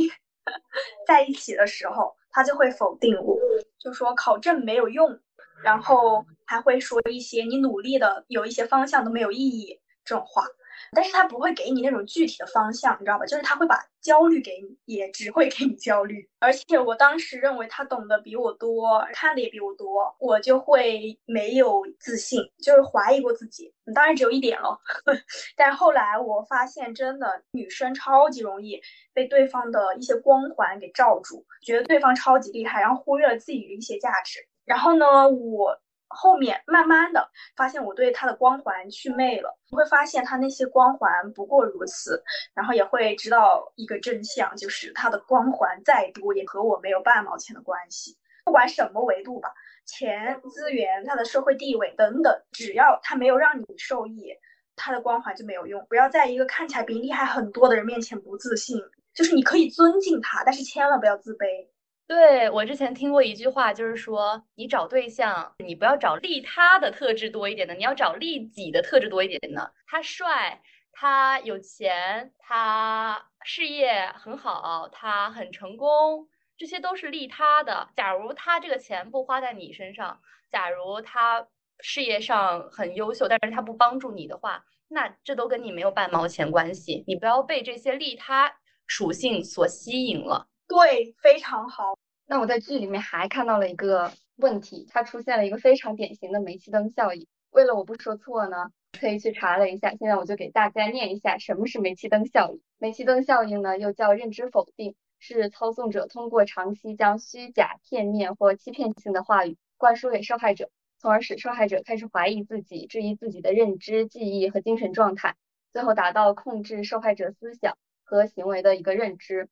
[1.07, 3.35] 在一起的时候，他就会否定我，
[3.79, 5.19] 就说考证没有用，
[5.63, 10.45] 然后还会说一些你努力的有一些方向都没有意义这种话。
[10.91, 13.25] 但是他不会给你那种具体的方向，你知道吧？
[13.25, 16.27] 就是他会把焦虑给你，也只会给你焦虑。
[16.39, 23.73] 而且我当时认为他懂得比我多，看的也比我多，我就会没有自信，就是怀疑过自己。
[23.93, 24.79] 当然只有一点了，
[25.57, 28.79] 但后来我发现，真的女生超级容易
[29.13, 34.39] 被对方的一些光环给罩住，觉得对方超级厉害，然后忽略了自己的一些价值。
[34.65, 35.79] 然后呢，我。
[36.09, 49.53] 后面慢慢的发现我对他的光环祛魅了，会发现他那些光环不过如此，然后也会知道一个真相，就是他的光环再多也和我没有半毛钱的关系，不管什么维度吧，
[49.85, 54.33] 钱、资源、他的社会地位等等，只要他没有让你受益，
[54.75, 55.85] 他的光环就没有用。
[55.87, 58.81] 不要在一个看起来比你厉害很多的人面前不自信，
[59.13, 61.68] 就是你可以尊敬他，但是千万不要自卑。
[62.09, 69.71] 对我之前听过一句话，就是说你找对象，你不要找利他的特质多一点的，你要找利己的特质多一点的。
[69.85, 70.59] 他帅，
[70.91, 77.87] 他有钱，他事业很好，他很成功，这些都是利他的。
[77.95, 80.19] 假如他这个钱不花在你身上，
[80.51, 81.45] 假如他
[81.81, 87.03] 事业上很优秀，但是他不帮助你的话，那这都跟你没有半毛钱关系。
[87.05, 88.51] 你不要被这些利他
[88.87, 90.47] 属性所吸引了。
[90.67, 91.98] 对，非常好。
[92.31, 97.25] 那我在剧里面还看到了一个问题，它出现了一个非常典型的煤气灯效应。
[97.49, 102.61] 为了我不说错呢，特意去查了一下，现在我就给大家念一下什么是煤气灯效应。
[102.77, 115.35] 煤气灯效应呢，又叫认知否定，是操纵者通过长期将虚假、片面或欺骗性的话语灌输给受害者，从而使受害者开始怀疑自己、质疑自己的认知、记忆和精神状态，
[115.73, 119.49] 最后达到控制受害者思想和行为的一个认知。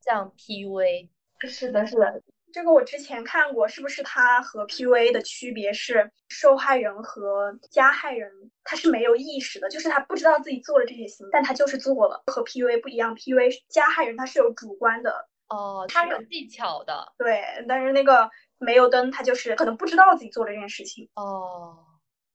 [0.00, 1.08] 像 PUA，
[1.48, 2.22] 是的，是的，
[2.52, 12.22] 这个我之前看过，是不是它和 PUA 的区别是受害人和加害人他是没有意识的，就是他不知道自己做了这些行为，但他就是做了。
[12.26, 21.08] 和 PUA 不一样，PUA 加害人他是有主观的，哦，他有技巧的，对，但是那个煤油灯他就是可能不知道自己做了这件事情。
[21.14, 21.78] 哦，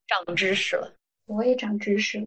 [0.06, 0.94] 长知识了，
[1.26, 2.26] 我也长知识了。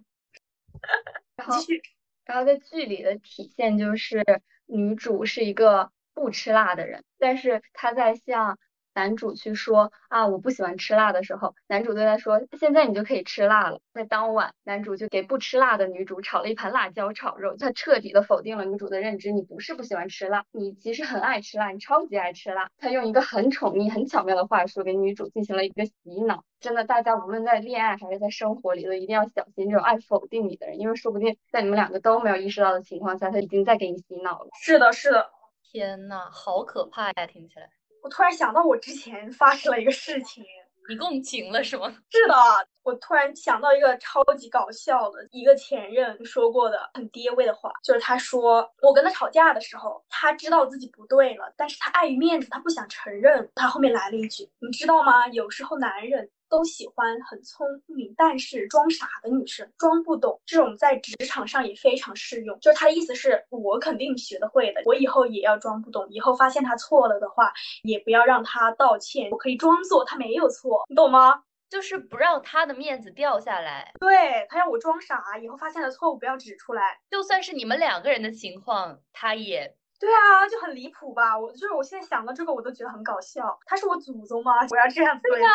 [1.36, 1.82] 然后继续，
[2.26, 4.24] 然后在剧里的体现就是
[4.68, 8.58] 女主是一个不吃辣的人，但是他在向
[8.96, 13.80] 男主去说啊我不喜欢吃辣的时候，男主对他说现在你就可以吃辣了。
[13.94, 22.70] 在当晚，男主就给不吃辣的女主炒了一盘辣椒炒肉，他彻底的否定了女主的认知，你不是不喜欢吃辣，你其实很爱吃辣，你超级爱吃辣。
[22.78, 25.94] 他用一个很宠溺、很巧妙的话术给女主进行了一个洗
[26.28, 26.44] 脑。
[26.60, 34.50] 真的，大家无论在恋爱还是在生活里，都一定要小心这种爱否定你的人，因为说不定在你们两个都没有意识到的情况下，他已经在给你洗脑了。
[34.62, 35.30] 是的，是的。
[35.72, 37.28] 天呐，好可怕呀！
[37.28, 37.70] 听起来，
[38.02, 40.44] 我突然想到我之前发生了一个事情。
[40.90, 41.88] 你共情了是吗？
[42.10, 42.34] 是的，
[42.82, 53.48] 我突然想到一个超级搞笑的一个前任说过的很爹味的话，就是他说我跟他吵架的时候，他知道自己不对了，但是他碍于面子，他不想承认。
[53.54, 55.28] 他后面来了一句，你知道吗？
[55.28, 56.32] 有时候男人。
[56.50, 62.60] 都喜欢很聪明但是装傻的女生，装不懂这种在职场上也非常适用。
[62.60, 71.44] 就是他的意思是我肯定学得会的，我以后也要装不懂，以后发现他错了的话，也不要让他道歉，我可以装作他没有错，你懂吗？
[71.70, 73.92] 就是不让他的面子掉下来。
[74.00, 81.38] 对他要我装傻，以后发现了错误不要指出来，就算是你们两个人的情况，他也对啊，就很离谱吧？
[81.38, 83.60] 我就是我现在想到这个，我都觉得很搞笑。
[83.68, 84.54] 他是我祖宗吗？
[84.72, 85.50] 我要这样子对啊。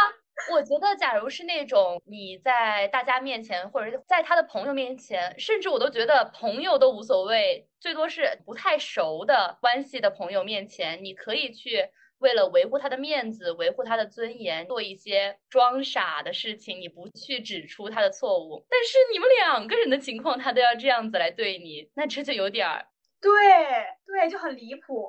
[0.53, 18.66] 我觉得，假如是那种你在大家面前，或者是在他的朋友面前，甚至我都觉得朋友都无所谓，最多是不太熟的关系的朋友面前，你可以去为了维护他的面子、维护他的尊严，做一些装傻的事情，你不去指出他的错误。
[18.68, 22.87] 但是你们两个人的情况，他都要这样子来对你，那这就有点儿，
[23.20, 23.31] 对
[24.07, 25.09] 对，就很离谱。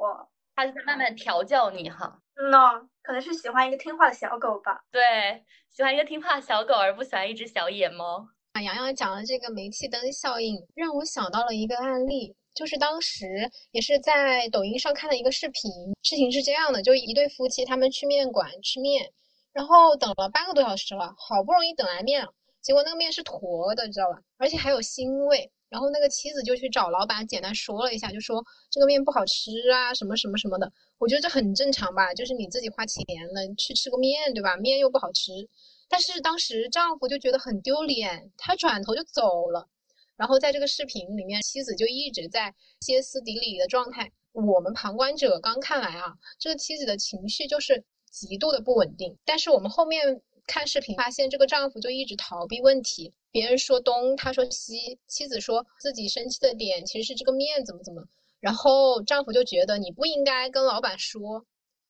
[0.55, 2.19] 他就在慢慢调教你哈。
[2.35, 4.81] 嗯呐，可能是喜欢一个听话的小狗吧。
[4.91, 5.01] 对，
[5.69, 8.27] 喜欢一个听话的小狗，而不喜欢一只小野猫。
[8.53, 13.27] 啊，洋洋讲的这个煤气灯效应，让我想到了一个案例，就是当时
[13.69, 15.71] 也是在抖音上看的一个视频。
[16.01, 19.07] 事情是这样的，就一对夫妻，他们去面馆吃面，
[19.53, 22.31] 然后等了半个多小时了，好不容易等来面了，
[22.63, 24.17] 结果那个面是坨的，知道吧？
[24.39, 25.51] 而且还有腥味。
[25.69, 30.71] 然后那个妻子就去找老板，简单说了一下，就说这个面不好吃啊，什么什么什么的。
[30.97, 34.55] 我觉得这很正常吧，就是你自己花钱了去吃个面，对吧？
[34.57, 35.31] 面又不好吃。
[35.87, 39.67] 但是当时丈夫就觉得很丢脸，他转头就走了。
[40.15, 44.11] 然后在这个视频里面，妻子就一直在歇斯底里的状态。
[44.31, 49.17] 我们旁观者刚看来啊，这个妻子的情绪就是极度的不稳定。
[49.25, 53.13] 但是我们后面看视频发现，这个丈夫就一直逃避问题。
[53.31, 58.03] 别人说东，他说西，妻子说自己生气的点其实是这个面怎么怎么，
[58.39, 61.45] 然后丈夫就觉得你不应该跟老板说，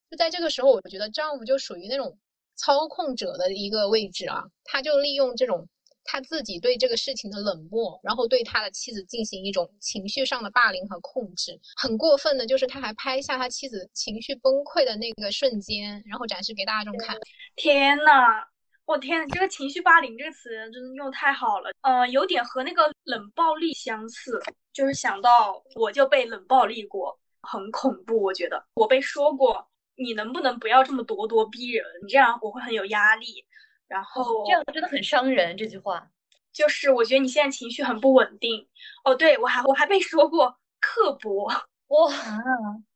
[0.09, 2.17] 就在这个时候，我觉得丈夫就属于那种
[2.55, 5.67] 操控者的一个位置啊，他就利用这种
[6.05, 11.59] 他自己对这个事情的冷漠，然后对他的妻子进行一种情绪上的霸凌和控制。
[11.75, 17.17] 很过分的就是他还拍下他妻子情绪崩溃的那个瞬间，然后展示给大众看。
[17.57, 18.45] 天呐！
[18.85, 24.39] 我天，这个情绪霸凌这个词真的用太好了，呃，有点和那个冷暴力相似，
[24.71, 28.21] 就是想到我就被冷暴力过，很恐怖。
[28.21, 31.83] 我觉得我被说过，你能不能不要这么咄咄逼人？
[32.03, 33.43] 你这样我会很有压力。
[33.87, 35.55] 然后这样真的很伤人。
[35.57, 36.09] 这句话
[36.53, 38.67] 就是我觉得你现在情绪很不稳定。
[39.03, 41.47] 哦，对我还我还被说过刻薄。
[41.87, 42.11] 哇，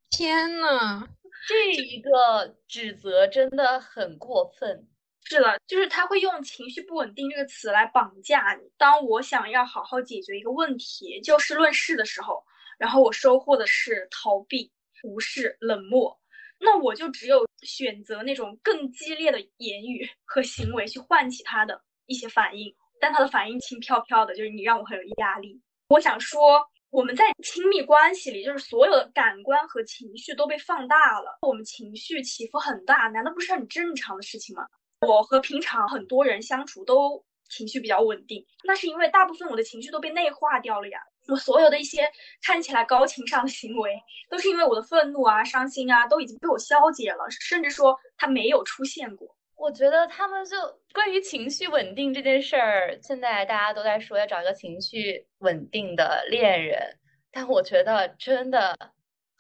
[0.10, 1.08] 天呐，
[1.48, 4.88] 这一个指责真的很过分。
[5.26, 8.72] 是的，就是他会用“情绪不稳定”这个词来绑架你。
[8.78, 12.44] 当我想要好好解决一个问题，就事论事的时候，
[12.80, 14.72] 然后我收获的是逃避、
[15.04, 16.20] 无视、冷漠，
[16.60, 22.74] 那我就只有选择那种更激烈的言语和行为去唤起他的一些反应。
[23.01, 25.62] 但他的反应轻飘飘的，就是你让我很有压力。
[25.88, 34.68] 我想说，我们在亲密关系里，就是所有的感官和情绪都被放大了，我们情绪起伏很大，难道不是很正常的事情吗？
[35.07, 40.99] 我和平常很多人相处都情绪比较稳定，那是因为大部分我的情绪都被内化掉了呀。
[41.30, 42.09] 我所有的一些
[42.41, 43.99] 看起来高情商的行为，
[44.30, 49.36] 都是因为我的愤怒啊、伤心啊，都已经被我消解了，甚至说它没有出现过。
[49.55, 50.57] 我觉得他们就
[50.93, 56.97] 关于情绪稳定这件事儿，现在大家都在说要找一个情绪稳定的恋人，
[57.32, 58.75] 但我觉得真的。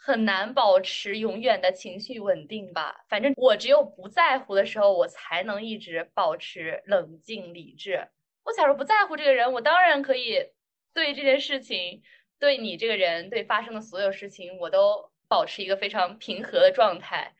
[0.01, 3.03] 很难保持永远的情绪稳定吧？
[3.09, 8.07] 反正我只有不在乎的时候，我才能一直保持冷静理智。
[8.45, 10.39] 我假如不在乎这个人，我当然可以
[10.95, 12.01] 对这件事情、
[12.39, 17.35] 对你这个人、对发生的所有事情，我都保持一个非常平和的状态。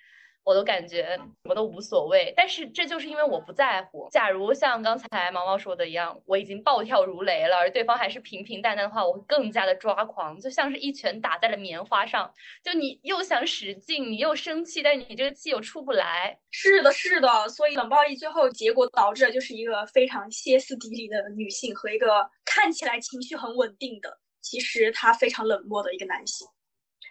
[0.50, 4.10] 我都感觉我都无所谓，但是这就是因为我不在乎。
[4.12, 12.34] 假如像刚才毛毛说的一样，我已经暴跳如雷了，而对方还是平平淡淡的话，我会更加的抓狂，就像是一拳打在了棉花上。
[12.64, 16.36] 就你又想使劲，你又生气，但是你这个气又出不来。
[16.50, 26.48] 是的，是的，所以冷暴力最后结果导致的就是一个非常歇斯底里的女性和一个看起来情绪很稳定的，其实他非常冷漠的一个男性。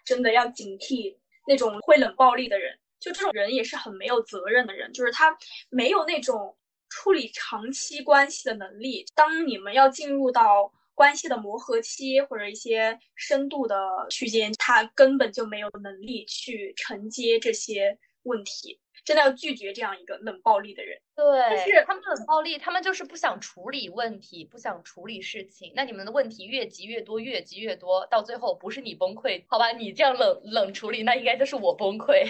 [0.04, 1.16] 真的要警惕
[1.46, 2.76] 那种会冷暴力的人。
[3.00, 5.36] 就这种人也是很没有责任的人，就是他
[5.70, 6.56] 没有那种
[6.88, 9.04] 处理长期关系的能力。
[9.14, 13.76] 当你们要进入到关系的磨合期或者一些深度的
[14.10, 17.96] 区间，他根本就没有能力去承接这些
[18.28, 18.78] 问题。
[19.04, 21.00] 真的要拒绝这样一个冷暴力的人。
[21.16, 25.72] 对，就是他们冷暴力，他们就是不想处理问题，不想处理事情。
[25.74, 29.72] 那你们的问题越积越多，越积越多，到最后不是你崩溃，好吧？
[29.72, 32.26] 你这样冷冷处理，那应该就是我崩溃。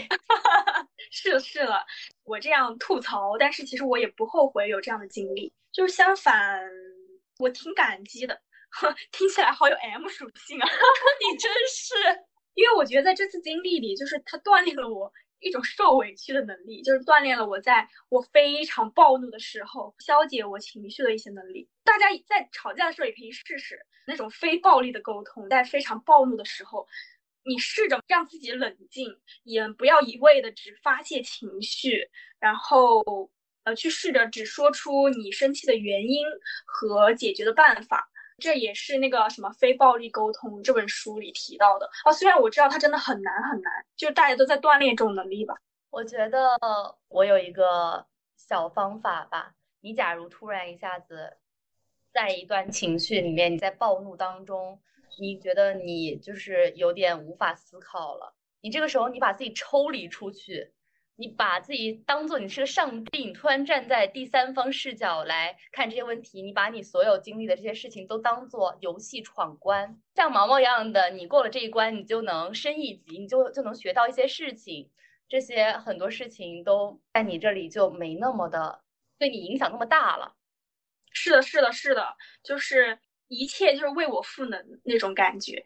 [1.11, 1.84] 是的，是了，
[2.22, 5.53] 我这样吐槽，但是其实我也不后悔有这样的经历。
[5.72, 6.62] 就是相反，
[7.40, 8.40] 我挺感激的。
[9.11, 10.68] 听起来好有 M 属性啊！
[10.68, 11.94] 你真是，
[12.55, 15.11] 因为我觉得在这次经历里，就是他锻炼了我。
[15.41, 21.68] 一种受委屈的能力，就是锻炼了我在我非常暴怒的时候消解我情绪的一些能力。
[21.84, 26.86] 大家在吵架的时候也可以试试那种非暴力的沟通，在非常暴怒的时候，
[27.45, 32.09] 你试着让自己冷静，也不要一味的只发泄情绪，
[32.39, 33.30] 然后
[33.64, 36.26] 呃去试着只说出你生气的原因
[36.66, 38.11] 和解决的办法。
[38.39, 42.12] 这也是那个什么非暴力沟通这本书里提到的啊。
[42.12, 45.57] 虽然我知道它真的很难很难，就大家都在锻炼这种能力吧。
[45.91, 46.57] 我觉得
[47.09, 49.55] 我有一个小方法吧。
[49.80, 51.36] 你假如突然一下子
[52.12, 54.80] 在一段情绪里面，你在暴怒当中，
[55.18, 58.34] 你觉得你就是有点无法思考了。
[58.61, 60.72] 你这个时候，你把自己抽离出去。
[61.21, 74.89] 你把自己当做你是个上帝，你突然站在第三方视角来看这些问题，你把你所有经历的这些事情都当做游戏闯关，像毛毛一样的，你过了这一关，你就能升一级，你就就能学到一些事情，
[75.29, 78.81] 这些很多事情都在你这里就没那么的
[79.19, 80.37] 对你影响那么大了。
[81.12, 82.97] 是的，是的，是的，就是
[83.27, 85.64] 一切就是为我赋能那种感觉，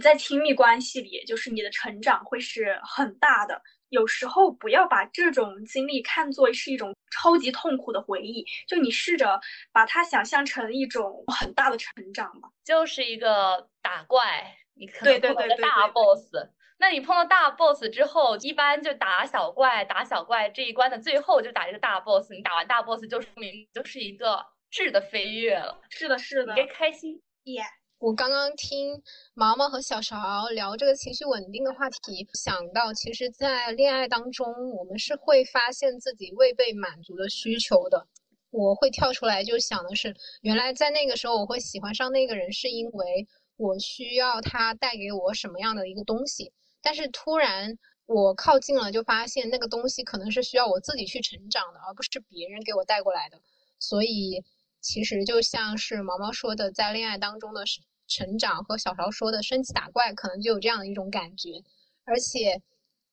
[0.00, 3.60] 在亲密关系里，就是你的成长会是很大的。
[3.88, 9.40] 有时候不要把这种经历看作是一种超级痛苦的回忆，就你试着
[9.72, 16.34] 把它想象成一种很大的成长吧，就是一个打怪，你可能碰到个大 boss，
[16.78, 27.62] 那你碰到大 boss 之后，一般就打小怪，打小怪这一关的最后就打一个大 boss，你打完大 boss 就说明就是一个质的飞跃了，是的，是的，你该开心耶。
[27.98, 38.06] 我刚刚听毛毛和小勺聊这个情绪稳定的话题，想到其实，在恋爱当中，我们是会发现自己未被满足的需求的。
[38.50, 43.26] 我会跳出来就想的是，原来在那个时候我会喜欢上那个人，是因为
[43.56, 46.52] 我需要他带给我什么样的一个东西。
[46.82, 53.40] 但是突然我靠近了，就发现那个东西可能是需要我自己去成长的，而不是别人给我带过来的。
[53.78, 54.42] 所以，
[54.88, 57.64] 其实就像是毛毛说的，在恋爱当中的
[58.06, 61.60] 成长和小勺说的升级打怪，可能就有这样的一种感觉。
[62.04, 62.62] 而且，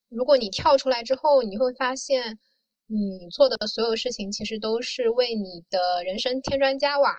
[0.08, 2.38] 如果你跳出来之后，你会发现，
[2.86, 7.18] 你做的所有事情其实都是为你的人生添砖加瓦。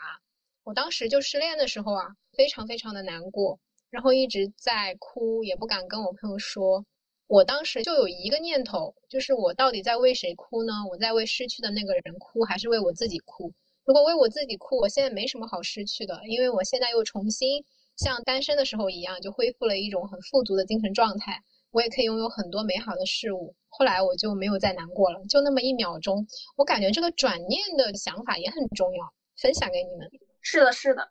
[0.62, 3.58] 我当时就失恋的时候啊，非常非常的难过，
[3.90, 6.86] 然后一直在哭，也不敢跟我朋友说。
[7.26, 10.72] 我当时就有一个念头，就是我到底在为谁哭呢？
[10.88, 13.52] 我在为失去的那个人哭，还是为我自己哭？
[13.84, 17.64] 如果为我自己哭，我现在没什么好失去的，因为我现在又重新
[17.96, 21.42] 像单身的时候一样，就恢复了一种很富足的精神状态。
[21.70, 23.54] 我也可以拥有很多美好的事物。
[23.68, 26.26] 后来我就没有再难过了，就那么一秒钟，
[26.56, 30.08] 我感觉这个转念的想法也很重要，分享给你们。
[30.40, 31.10] 是的，是的，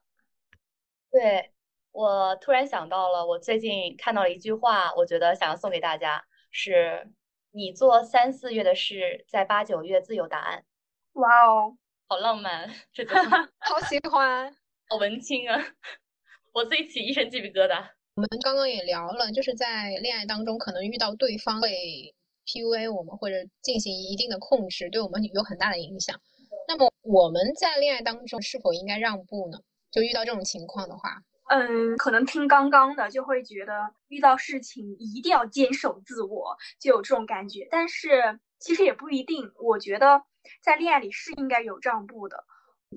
[1.12, 1.52] 对。
[1.92, 7.08] 我突然想到了，我最近看到了一句话，我觉得想要送给大家，是
[7.52, 10.66] 你做三四月的事，在八九月自有答案。
[11.12, 11.78] 哇哦，
[12.08, 13.22] 好浪漫，这句话
[13.60, 14.54] 好喜欢，
[14.90, 15.58] 好文青啊！
[16.54, 17.84] 我自己起一身鸡皮疙瘩。
[18.16, 22.14] 我们刚刚也聊了，就是在恋爱当中，可能遇到对方会
[22.46, 26.20] PUA 我们，或者进行一定的控制，对我们有很大的影响。
[26.68, 29.58] 那么我们在恋爱当中是否应该让步呢？
[29.92, 31.24] 就遇到这种情况的话。
[31.50, 37.68] 嗯，可能听刚刚的就会觉得遇到事情一定要坚守自我，就有这种感觉。
[37.72, 40.22] 但是其实也不一定，我觉得
[40.62, 42.44] 在恋爱里是应该有让步的，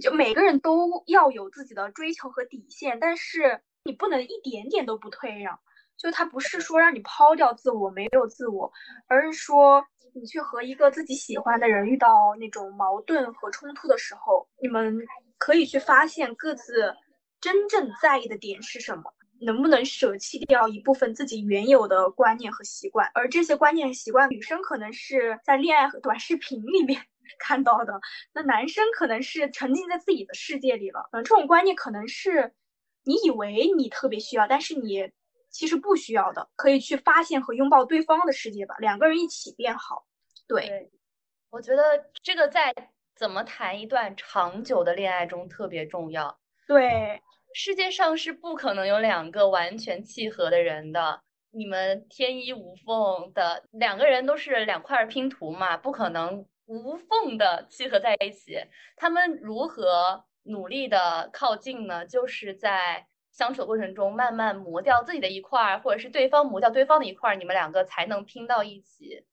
[0.00, 5.58] 就每个人都要有自己的追求和底线，但是你不能一点点都不退让。
[5.96, 8.70] 就他不是说让你抛掉自我，没有自我，
[9.06, 9.84] 而是说
[10.14, 14.98] 你去和一个自己喜欢的人遇到那种矛盾和冲突的时候，你们
[15.38, 16.94] 可以去发现各自。
[17.38, 19.04] 真正在意的点是什么？
[19.42, 23.08] 能不能舍弃掉一部分自己原有的观念和习惯？
[23.14, 27.02] 而这些观念习惯，女生可能是在恋爱和短视频里面
[27.38, 28.00] 看到的，
[28.32, 31.08] 那男生可能是沉浸在自己的世界里了。
[31.12, 32.52] 嗯，这种观念可能是
[33.04, 35.10] 你以为你特别需要，但是你
[35.50, 36.48] 其实不需要的。
[36.56, 40.06] 可以去发现和拥抱对方的世界吧，两个人一起变好。
[40.46, 40.90] 对，
[41.50, 41.82] 我觉得
[42.22, 42.74] 这个在
[43.14, 46.38] 怎么谈一段长久的恋爱中特别重要。
[46.66, 47.20] 对。
[47.58, 58.58] 世界上是不可能有两个完全契合的人的，你们天衣无缝的两个人都是两块拼图嘛，不可能无缝的契合在一起。
[58.96, 62.06] 他们如何努力的靠近呢？
[62.06, 69.24] 就是在相处过程中慢慢磨掉自己的一块，或者是对方磨掉对方的一块，你们两个才能拼到一起。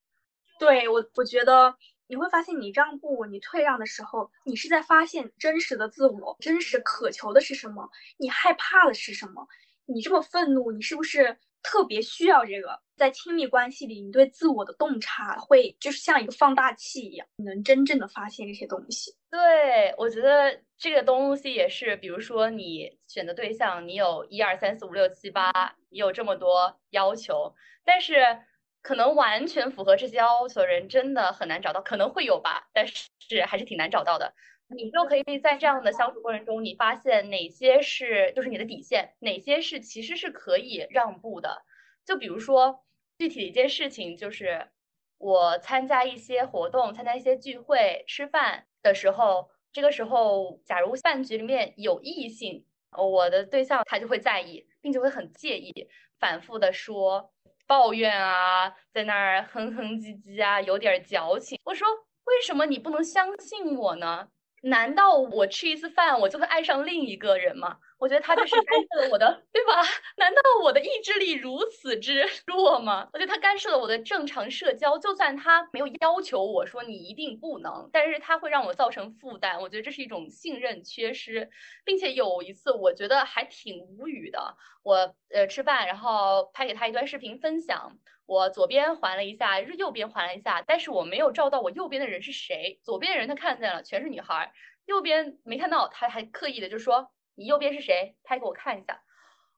[0.60, 1.76] 对我，我觉得。
[2.06, 7.90] 你会发现，你让步、你退让的时候，你是在发现真实的自我，真实渴求的是什么？
[8.18, 9.48] 你害怕的是什么？
[9.86, 12.80] 你这么愤怒，你是不是特别需要这个？
[12.96, 19.16] 在亲密关系里，你对自我的洞察会就是像一个放大器一样，你能真正的发现这些东西。
[19.32, 25.52] 对我觉得这个东西也是，比如说你选的对象，你有一二三四五六七八，
[25.90, 28.40] 你有这么多要求，但是。
[28.86, 34.34] 可能完全符合这些要求的人真的很难找到，可能会有吧，但是还是挺难找到的。
[34.74, 41.64] 你就可以在这样的相处过程中，你发现哪些是就是你的底线，哪些是其实是可以让步的。
[42.06, 42.84] 就比如说
[43.18, 44.70] 具体的一件事情，就是
[45.18, 52.66] 我参加一些活动、参加一些聚会、吃饭的时候，这个时候假如饭局里面有异性，
[52.98, 55.72] 我的对象他就会在意，并且会很介意，
[56.20, 57.32] 反复的说。
[57.66, 61.58] 抱怨啊，在那儿哼哼唧唧啊，有点矫情。
[61.64, 61.88] 我说，
[62.26, 64.28] 为什么你不能相信我呢？
[64.66, 67.78] 难道我吃一次饭，我就会爱上另一个人吗？
[68.00, 69.82] 我觉得他这是干涉了我的， 对吧？
[70.16, 73.10] 难道我的意志力如此之弱吗？
[73.12, 74.98] 我觉得他干涉了我的正常社交。
[74.98, 79.60] 就算他没有要求我说你一定不能，但是他会让我造成负担。
[79.62, 81.50] 我觉得这是一种信任缺失，
[81.84, 84.56] 并且有一次我觉得还挺无语的。
[84.84, 87.98] 我呃吃饭，然后拍给他一段视频分享。
[88.26, 92.80] 我左边环了一下，右边环了一下，但是我没有照到我右边的人是谁。
[92.84, 94.52] 左边的人他看见了，全是女孩；
[94.86, 98.16] 右边没看到，他还刻意的就说：“你右边是谁？
[98.24, 99.02] 拍给我看一下。”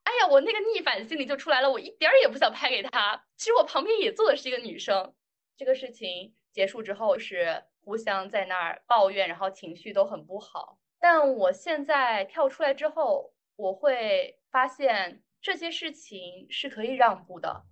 [0.03, 3.23] 哎呀，我那个逆反心理就出来了，我一点儿也不想拍给他。
[3.37, 5.13] 其实我旁边也坐的是一个女生。
[5.57, 10.77] 这个事情结束之后是互相在那儿抱怨，然后情绪都很不好。
[10.99, 17.63] 但我现在跳出来之后，我会发现这些事情是可以让步的。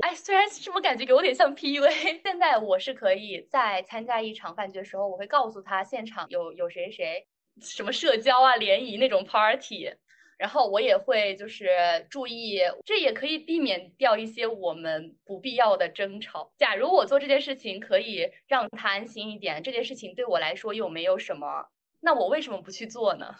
[0.00, 7.26] 哎，虽然这么感觉有点像 PUA，现在我是可以在参加一场饭局的时候，我会告诉他现场有有谁谁，
[7.60, 9.90] 什么社交啊、联谊那种 party，
[10.38, 11.68] 然后我也会就是
[12.08, 16.54] 注意，这也可以避免掉一些我们不必要的争吵。
[16.56, 21.66] 假如我做这件事情可以让他安心一点，这件事情对我来说又没有什么，
[22.00, 23.36] 那我为什么不去做呢？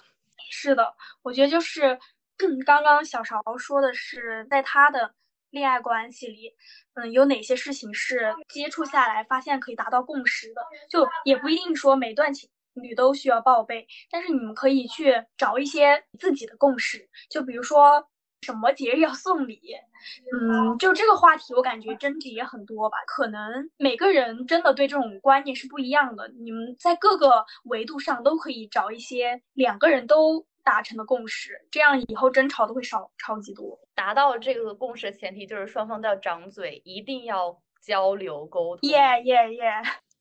[0.50, 1.98] 是的，我觉得就是
[2.66, 5.14] 刚刚小勺说的是，在他的
[5.53, 6.53] 恋爱关系里，
[6.94, 12.50] 嗯，有哪些事情是接触下来发现可以达到共识的，就也不一定说每段情。
[12.74, 18.09] 侣都需要报备，但是你们可以去找一些自己的共识，就比如说
[18.40, 19.61] 什么节日要送礼，
[20.32, 33.78] 嗯，就这个话题我感觉争执也很多吧，可能每个人真的对这种观念是不一样的，你们在各个维度上都可以找一些两个人都达成的共识，这样以后争吵都会少超级多。
[33.95, 38.88] 达到这个共识的前提就是双方都要张嘴，一定要交流沟通。
[38.88, 39.64] 耶耶耶！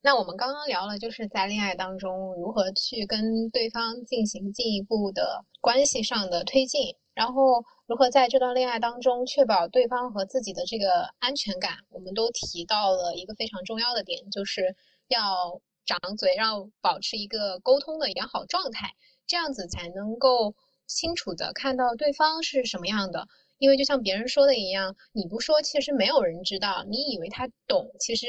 [0.03, 11.77] 那我们刚刚聊了，就是在恋爱当中如何去跟对方进行进一步的关系上的推进，然后如何在这段恋爱当中确保对方和自己的这个安全感。
[11.89, 14.75] 我们都提到了一个非常重要的点，就是
[15.07, 18.89] 要张嘴，让保持一个沟通的良好状态，
[19.27, 20.55] 这样子才能够
[20.87, 23.27] 清楚的看到对方是什么样的。
[23.61, 26.83] 因为就像别人说的一样，你不说，其实没有人知道。
[26.89, 28.25] 你以为他懂，其实。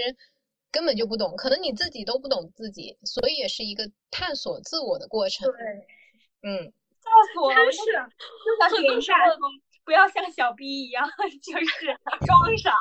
[0.75, 5.47] 根本就不懂，可能你自己都不懂自己，所以也是一个探索自我的过程。
[5.53, 5.61] 对，
[6.49, 6.73] 嗯，
[7.05, 9.15] 告诉我，是，就像点下，
[9.85, 11.07] 不要像小 B 一样，
[11.45, 11.67] 就是
[12.25, 12.73] 装傻。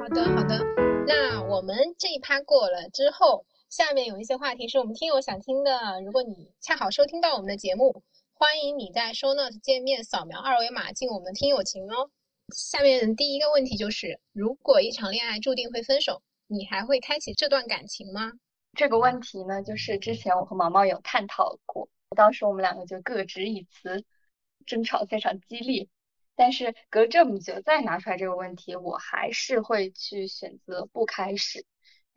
[0.00, 0.64] 好的，好的。
[1.06, 6.00] 那我们这一趴过了之后，下面有一些话题是我们听友想听的。
[6.00, 8.02] 如果你恰好收听到我们的节目。
[8.32, 12.08] 欢迎你在 Show Note 界面扫描二维码进我们的听友群哦。
[12.54, 18.32] 下面第一个问题就是：如果一场恋爱注定会分手，你还会开启这段感情吗？
[18.74, 24.04] 这个问题呢，就是之前我和毛毛有探讨过，当时我们两个就各执一词，
[24.64, 25.88] 争吵非常激烈。
[26.36, 31.66] 但是隔这么久再拿出来这个问题，我还是会去选择不开始，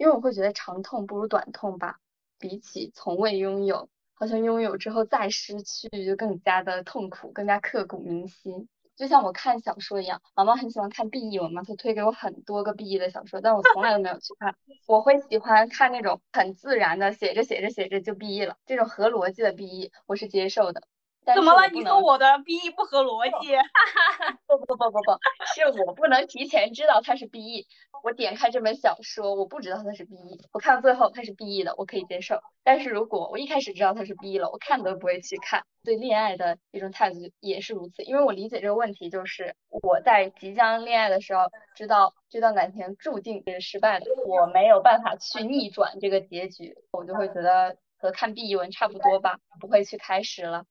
[0.01, 1.99] 因为我会觉得长痛不如短痛吧，
[2.39, 3.87] 比起从未拥有。
[4.15, 8.67] 好像拥有之后再失去就更加的痛苦，更加刻骨铭心。
[8.95, 14.55] 就像我看小说一样，毛毛很喜欢看 B E 文嘛，他推给我很多个 B E 的小说，但我从来都没有去看。
[14.87, 20.81] 我会喜欢看那种很自然的，写着写着写着就 B E 了，这种合逻辑的 B E 我是接受的。
[21.25, 21.67] 怎么了？
[21.67, 23.55] 你说我的 B E 不合逻辑？
[24.47, 25.11] 不不不不不，
[25.53, 27.67] 是我不能提前知道它是 B E。
[28.03, 32.39] 我点开这本小说，我不知道它是 B E，我看到最后它是 B E 的，我可以接受。
[32.63, 35.63] 但是如果我一开始知道它是 B E 了，我看都不会去看。
[35.83, 41.45] 对恋爱的一种态度也是如此，因为我理解这个问题，就是我在即将恋爱的时候，
[41.75, 50.65] 知道这段感情注定是失败的，我没有办法去逆转这个结局，我就会觉得和看 B E 文差不多吧，不会去开始了。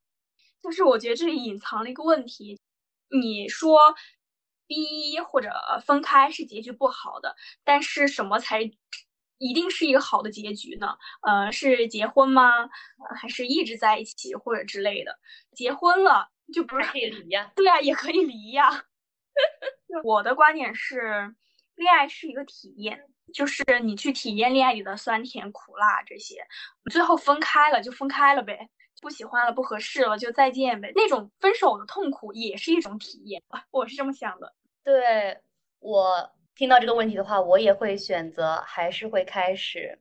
[0.62, 2.58] 就是我觉得这里隐藏了一个问题，
[3.20, 3.94] 你说
[4.66, 5.50] B 或者
[5.84, 7.34] 分开是结局不好的，
[7.64, 8.60] 但是什么才
[9.38, 10.96] 一定是一个好的结局呢？
[11.22, 12.68] 呃，是结婚吗？
[13.20, 15.18] 还是一直在一起或者之类的？
[15.56, 17.50] 结婚了就不是可以离呀？
[17.56, 18.84] 对啊，也可以离呀。
[20.04, 21.34] 我的观点是，
[21.76, 26.46] 恋爱是一个体验，就是你去体验恋爱里的酸甜苦辣这些，
[26.92, 28.68] 最后分开了就分开了呗。
[29.00, 30.92] 不喜欢了，不合适了，就再见呗。
[30.94, 33.42] 那种分手的痛苦也是一种体验，
[33.72, 34.54] 我是这么想的。
[34.84, 35.38] 对
[35.78, 39.98] 我听到这个问题的话，我也会选择还是会开始。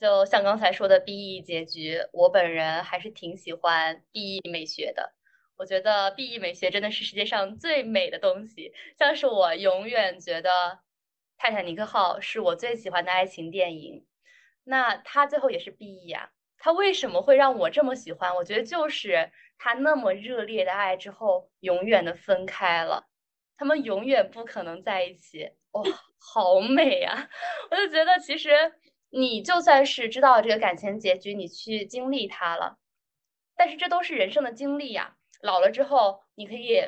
[0.00, 5.14] 就像刚才说的 B E 结局，我本人还是挺喜欢 B E 美学的。
[5.56, 8.72] 我觉得 B E 美学真的是世界上最美的东西。
[8.98, 10.50] 像是我永远觉得
[11.38, 14.04] 《泰坦尼克号》是我最喜欢的爱情电影，
[14.64, 16.30] 那它最后也是 B E 呀。
[16.64, 18.32] 他为什么会让我这么喜欢？
[18.36, 23.08] 我觉得就是他那么热烈的爱之后，永远的分开了，
[23.56, 25.50] 他们永远不可能在一起。
[25.72, 25.82] 哇，
[26.20, 27.28] 好美呀！
[27.68, 28.50] 我就觉得，其实
[29.10, 32.78] 你就算是知道这个感情结局，你去经历它了，
[33.56, 35.16] 但是这都是人生的经历呀。
[35.40, 36.80] 老了之后，你可以。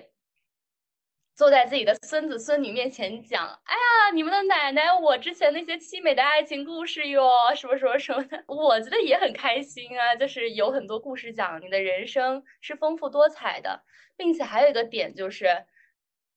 [1.36, 13.82] 坐在自己的孙子孙女面前讲，哎呀，你们的奶奶，我之前那些凄美的爱情故事哟，什么什么什么的，我觉得也很开心啊，就是有很多故事讲，你的人生是丰富多彩的，
[14.16, 15.66] 并且还有一个点就是，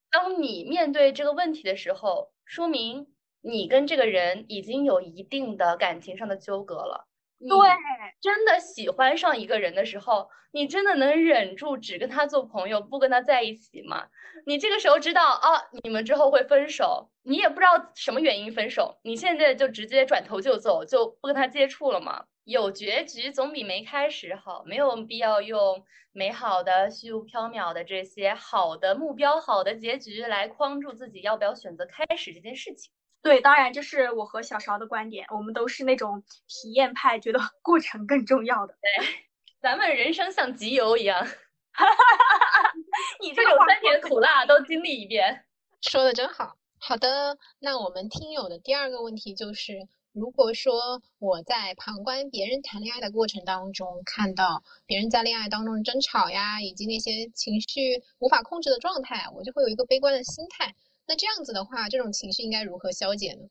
[0.10, 3.06] 当你面对这个问题的时候，说明
[3.42, 7.08] 你跟这个人已经有一定的感情上的纠葛了，
[7.40, 7.70] 对，
[8.22, 14.08] 真的喜欢上一个人的时候，你真的能忍住只跟他做朋友，不跟他在一起吗？
[14.46, 22.26] 你这个时候知道啊，你们之后会分手，你也不知道什么原因分手，你现在就直接转头就走，就不跟他接触了吗？
[22.44, 25.84] 有结局总比没开始好，没有必要用
[26.14, 32.92] 美好的、虚无缥缈的这些好的目标、好的结局来框住自己要不要选择开始这件事情。
[33.22, 38.74] 对，当然这是我和小勺的观点，我们都是那种体验派，觉得过程更重要的。
[38.74, 39.08] 对
[39.60, 41.28] 咱们人生像集邮一样，
[43.22, 45.46] 你这个话这种酸甜苦辣都经历一遍。
[45.82, 46.56] 说的真好。
[46.80, 60.76] 好的，那我们听友的第二个问题就是，如果说我在旁观别人谈恋爱的过程当中，看到别人在恋爱当中争吵呀，以及那些情绪无法控制的状态，我就会有一个悲观的心态。
[61.08, 63.48] 那这样子的话，这种情绪应该如何消解呢？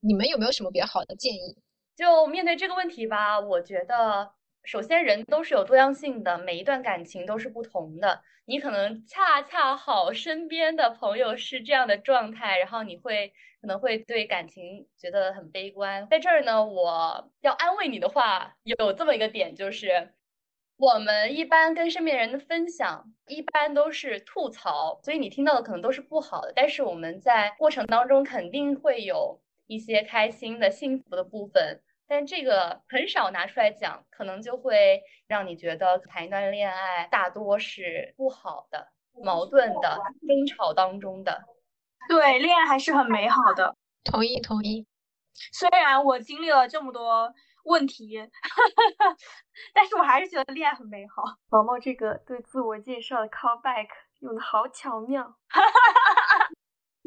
[0.00, 1.56] 你们有没有什么比较好的建议？
[1.96, 4.32] 就面对这个问题吧，我觉得
[4.64, 8.22] 首先人都是有多样性的，每一段感情都是不同的。
[8.44, 16.08] 你可能恰恰好身边的朋友是这样的状态，然后你会可能会对感情觉得很悲观。
[16.08, 20.12] 在这儿呢，我要安慰你的话，有这么一个点，就是
[20.82, 26.52] 我们一般跟身边人的分享，一般都是吐槽，所以你听到的可能都是不好的。
[26.56, 31.80] 但是我们在过程当中肯定会有一些开心的、幸福的部分。
[32.08, 38.88] 但这个很少拿出来讲，可能就会让你觉得谈一段恋爱大多是不好的、
[39.22, 41.44] 矛盾的、争吵当中的。
[42.08, 43.76] 对，恋爱还是很美好的。
[44.02, 44.84] 同意，同意。
[45.52, 47.32] 虽然我经历了这么多
[47.64, 48.18] 问题，
[49.74, 51.22] 但是我还是觉得恋爱很美好。
[51.50, 53.88] 毛毛这个对自我介绍的 callback
[54.20, 55.36] 用的好巧妙。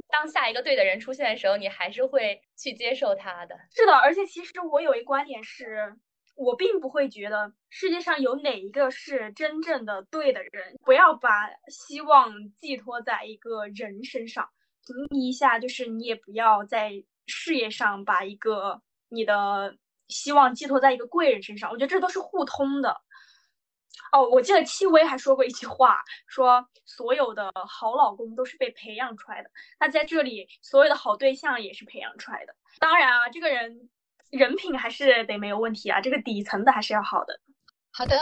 [0.08, 3.56] 当下一个对的人出现的时候，你还是会去接受他的。
[3.72, 5.98] 是的，而且其实我有一观点是，
[6.36, 10.76] 我并不会觉得世界上有哪一个是真正的对的人。
[10.86, 14.50] 不要把希望寄托在一个人身上。
[14.86, 16.92] 同意一下，就是你也不要在
[17.26, 19.76] 事业上把一个你的
[20.08, 21.72] 希望寄托在一个贵人身上。
[21.72, 23.02] 我觉得这都是互通的。
[24.12, 29.50] 哦，我记得戚薇还说过一句话，说所有的好老公都是被培养出来的。
[29.80, 32.56] 那在这里，所有的好对象也是培养出来的。
[32.80, 33.90] 当然啊，这个人
[34.30, 37.40] 人品还是得没有问题啊，这个底层的还是要好的。
[37.92, 38.20] 好的，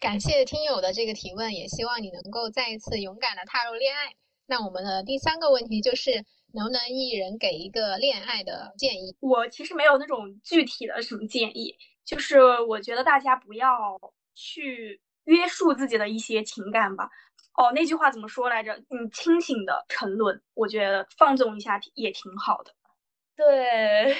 [0.00, 4.14] 感谢听友的这个提问，也希望你能够再一次勇敢的踏入恋爱。
[4.46, 6.24] 那我们的第三个问题就是，
[6.54, 9.16] 能不能一人给一个恋爱的建议？
[9.20, 13.98] 我其实没有那种具体的什么建议，就是我觉得大家不要
[14.34, 17.08] 去约束自己的一些情感吧。
[17.54, 18.74] 哦，那句话怎么说来着？
[18.88, 22.72] 你清醒的沉沦，我觉得放纵一下也挺好的。
[23.36, 24.16] 对，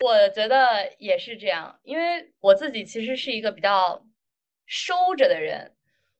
[0.00, 4.02] 我觉得也是这样，因为我自己其实是一个比较
[4.66, 5.74] 收着的人。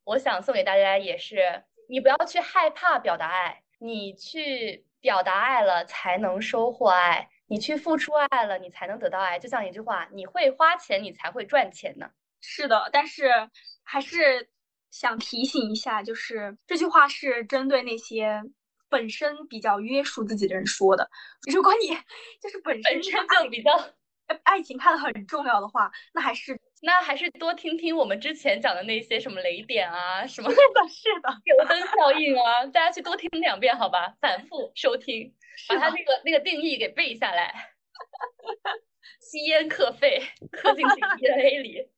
[0.04, 9.38] 我想送给大家也是，你不要去害怕表达爱，你去表达爱了才能收获爱，你去付出爱了，你才能得到爱。
[9.38, 12.11] 就像一句话，你会花钱，你才会赚钱呢。
[12.40, 13.51] 是的，但是
[13.82, 14.48] 还是
[14.90, 18.42] 想提醒一下，就是这句话是针对那些
[18.88, 21.11] 本身比较约束自己的人说的。
[21.53, 21.88] 如果你
[22.40, 23.72] 就是本身本身就比较，
[24.44, 35.35] 爱情看得很重要的话，那还是那还是多听听我们之前讲的那些什么雷点啊，什么是的，是的，油灯效应啊，大家去多听两遍好吧，反复收听，
[35.68, 37.53] 把它那个那个定义给背下来。
[39.20, 41.89] 吸烟克肺，刻进你 DNA 里。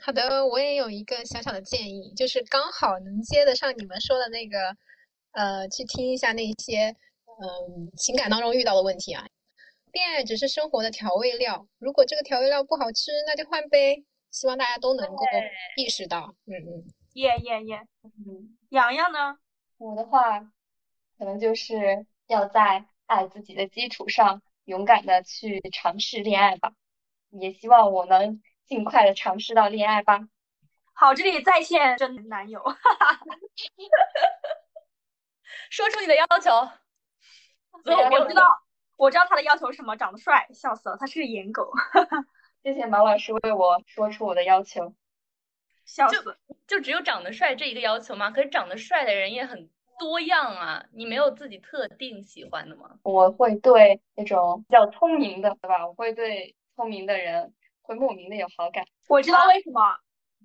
[0.00, 4.76] 好的，我也有一个小小的建议，就是刚好能接得上你们说的那个，
[5.32, 6.88] 呃，去听一下那些，
[7.40, 9.24] 嗯、情感当中遇到的问题啊。
[9.92, 14.04] 恋爱只是生活的调味料，如果这个调味料不好吃，那就换呗。
[14.30, 15.24] 希望大家都能够
[15.76, 16.84] 意识到，嗯嗯。
[17.14, 17.86] 耶耶耶。
[18.02, 19.38] 嗯，洋洋呢？
[19.78, 20.40] 我的话，
[21.18, 26.72] 可能就是要在爱自己的基础上，勇敢的去尝试恋爱吧。
[27.30, 30.28] 也希望我能尽快的尝试到恋爱吧。
[30.92, 32.62] 好，这里在线真男友。
[35.70, 36.50] 说出你的要求。
[37.84, 38.62] 我知道，
[38.96, 41.70] 我知道他的要求是什么，长得帅，笑死了，他是个颜狗，
[42.68, 44.88] 谢谢毛老师为我说出我的要求。
[44.90, 44.94] 就
[45.86, 46.36] 笑死。
[46.66, 48.30] 就只有长得帅这一个要求吗？
[48.30, 52.98] 可是长得帅的人也很多样啊，你没有自己特定喜欢的吗？
[53.04, 55.86] 我会对那种比较聪明的，对吧？
[55.86, 58.84] 我会对聪明的人会莫名的有好感。
[59.08, 59.96] 我知道为什么，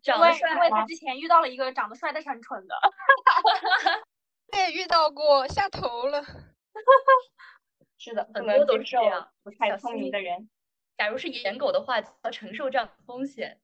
[0.02, 2.76] 长得帅因为他之前遇到了一个长得帅但是很蠢的。
[4.54, 6.24] 我也遇到过，下头了。
[8.00, 10.50] 是的，不很能接受多都是这样不太聪明的人。
[10.98, 13.60] 假如是颜狗的话，要承受这样的风险。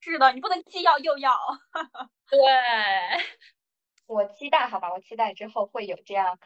[0.00, 1.32] 是的，你不能既要又要。
[2.28, 2.38] 对，
[4.06, 6.38] 我期待，好吧，我期待之后会有这样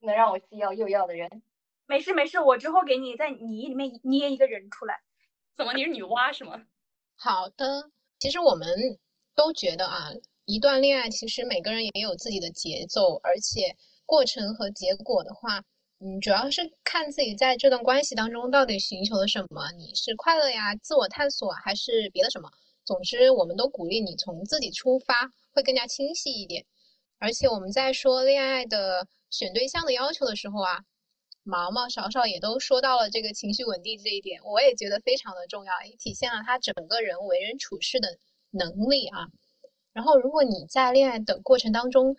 [0.00, 1.42] 能让我既要又要的人。
[1.86, 5.00] 没事没事，我之后给你在泥里面捏一个人出来。
[5.56, 5.74] 怎么？
[5.74, 6.64] 你是女娲是吗？
[7.16, 8.68] 好的，其实我们
[9.34, 10.10] 都觉得啊，
[10.46, 13.76] 一段恋爱其实每个人也有自己的节奏，而且
[14.06, 15.62] 过程和结果的话，
[16.04, 19.70] 嗯，主要是看自己在这段关系当中到底寻求的什么。
[19.78, 22.50] 你是快乐呀，自我探索，还是别的什么？
[22.84, 26.66] 总之，我们都鼓励你从自己出发，会更加清晰一点。
[27.20, 30.80] 而且我们在说恋爱的选对象的要求的时候啊，
[31.44, 38.08] 毛毛、少少也都说到了这个情绪稳定这一点，我也觉得非常的重要，也体现了他整个人为人处事的
[38.50, 39.28] 能力啊。
[39.92, 42.16] 然后，如果你在恋爱的过程当中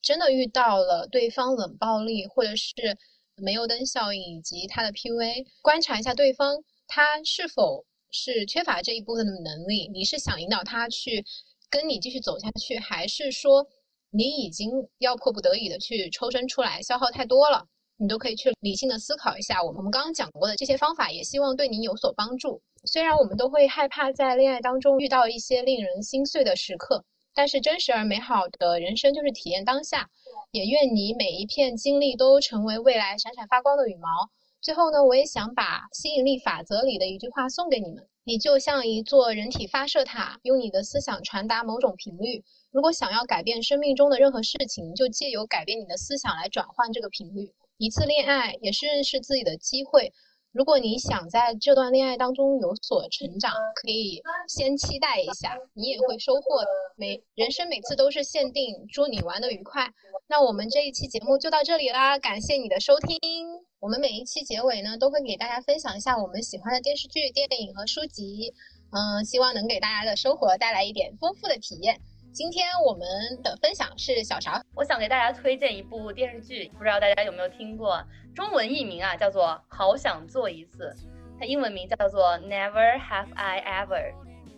[0.00, 2.96] 真的遇到了对方冷暴力，或者是
[3.36, 7.84] 煤油灯效应以及他的 PUA，观察一下对方他是否。
[8.16, 11.24] 是缺乏这一部分的能力，你是想引导他去
[11.68, 13.66] 跟你继续走下去，还是说
[14.10, 17.66] 你已经要迫不得已的去抽身出来，消耗太多了？
[17.96, 19.60] 你都可以去理性的思考一下。
[19.60, 22.62] 我们刚刚讲过的这些方法，也希望对你有所帮助。
[22.84, 27.04] 虽然我们都会害怕在恋爱当中遇到一些令人心碎的时刻，
[27.34, 30.08] 但是真实而美好的人生就是体验当下。
[30.50, 34.08] 也愿你每一片经历都成为未来闪闪发光的羽毛。
[34.60, 42.42] 最后呢，我也想把吸引力法则里的一句话送给你们：你就像一座人体发射塔，用你的思想传达某种频率。
[42.70, 47.52] 如果想要改变生命中的任何事情，就借由改变你的思想来转换这个频率。
[47.76, 50.12] 一次恋爱也是认识自己的机会。
[50.54, 56.62] 如果你想在这段恋爱当中有所成长，可以先期待一下，你也会收获。
[56.94, 59.92] 每人生每次都是限定，祝你玩的愉快。
[60.28, 63.18] 那我们这一期节目就到这里啦，感谢你的收听。
[63.80, 68.54] 我们每一期结尾呢，都会给大家分享一下我们喜欢的电视剧、电影和书籍，
[68.92, 72.00] 嗯，希望能给大家的生活带来一点丰富的体验。
[72.34, 73.06] 今天我们
[73.44, 78.04] 的分享是小勺，我想给大家推荐一部电视剧，不知道大家有没有听过，
[78.34, 80.92] 中文译名啊叫做《好想做一次》，
[81.38, 84.12] 它英文名叫做 Never Have I Ever。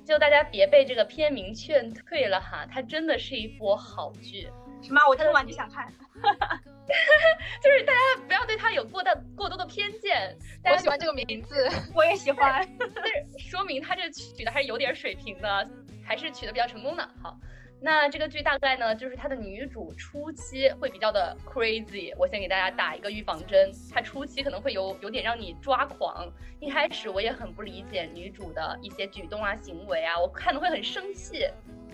[0.06, 4.48] 就大家别被这个片名劝退了哈，它真的是一部好剧。
[4.80, 5.06] 什么？
[5.06, 5.92] 我听完就想看。
[7.62, 10.34] 就是大家不要对它有过大过多的偏见。
[10.64, 12.66] 我喜欢这个名字，我也喜欢。
[12.78, 15.68] 但是说明他这取的还是有点水平的，
[16.02, 17.06] 还是取的比较成功的。
[17.22, 17.36] 好，
[17.78, 22.14] 那这个剧大概呢，就是它的女主初期会比较的 crazy。
[22.16, 26.26] 我先给大家打一个预防针，她初期可能会有有点让你抓狂。
[26.58, 31.46] 一开始我也很不理解女主的一些举动啊、行为啊，我看的会很生气。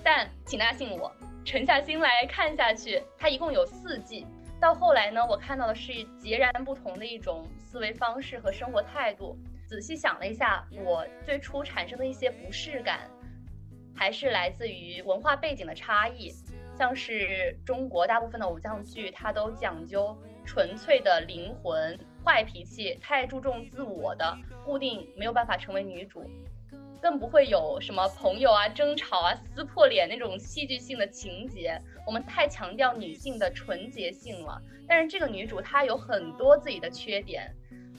[0.05, 1.12] 但请大家信我。
[1.45, 4.24] 沉下心来看下去，它一共有四季。
[4.61, 9.37] 到后来呢，我看到的是截然不同的一种思维方式和生活态度。
[9.66, 13.11] 仔细想了一下，我最初产生的一些不适感，
[13.95, 16.32] 还是来自于文化背景的差异。
[16.78, 26.28] 像是中国大部分的偶像剧，它都讲究纯粹的灵魂，坏脾气，太注重自我的，固定没有办法成为女主。
[27.01, 31.80] 更不会有什么朋友啊、争吵啊、撕破脸那种戏剧性的情节。
[32.07, 34.61] 我们太强调女性的纯洁性了。
[34.88, 37.53] 但是这个女主她有很多自己的缺点。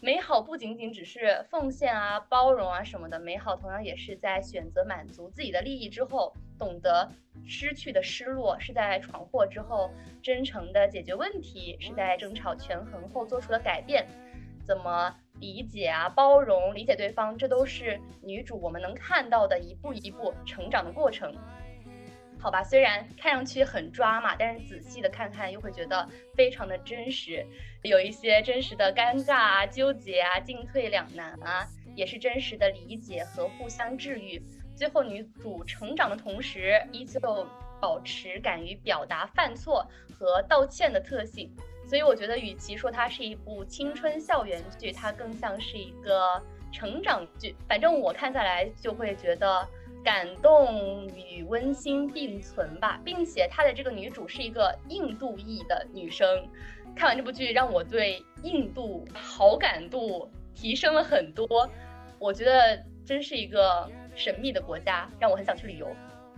[0.03, 7.09] 美好不仅仅只是奉献啊、包容啊什么的，美好同样也是在选择满足自己的利益之后，懂得
[7.47, 9.89] 失去的失落，是在闯祸之后
[10.21, 14.05] 真诚的解决问题，是在争吵权衡后做出了改变。
[14.67, 15.15] 怎么？
[15.39, 21.33] 理解啊，包容，理解对方，这都是女主我们能看到的一步一步成长的过程，
[22.43, 22.61] 好吧？
[22.61, 27.45] 虽然看上去很抓马，但是仔细的看看又会觉得非常的真实，
[27.83, 31.65] 有一些真实的尴尬啊、纠结啊、进退两难啊，
[31.95, 34.43] 也是真实的理解和互相治愈。
[34.75, 37.47] 最后女主成长的同时，依旧
[37.79, 41.49] 保持敢于表达犯错和道歉的特性。
[41.87, 47.55] 所以我觉得，与其说它是一部青春校园剧，它更像是一个成长剧。
[47.69, 49.65] 反正我看下来就会觉得
[50.03, 56.47] 感动与温馨并存吧，并且它的这个女主是一个印度裔的女生。
[56.95, 61.69] 看完这部剧，让我对印度好感度提升了很多。
[62.19, 65.87] 我觉得真是一个神秘的国家，让我很想去旅游。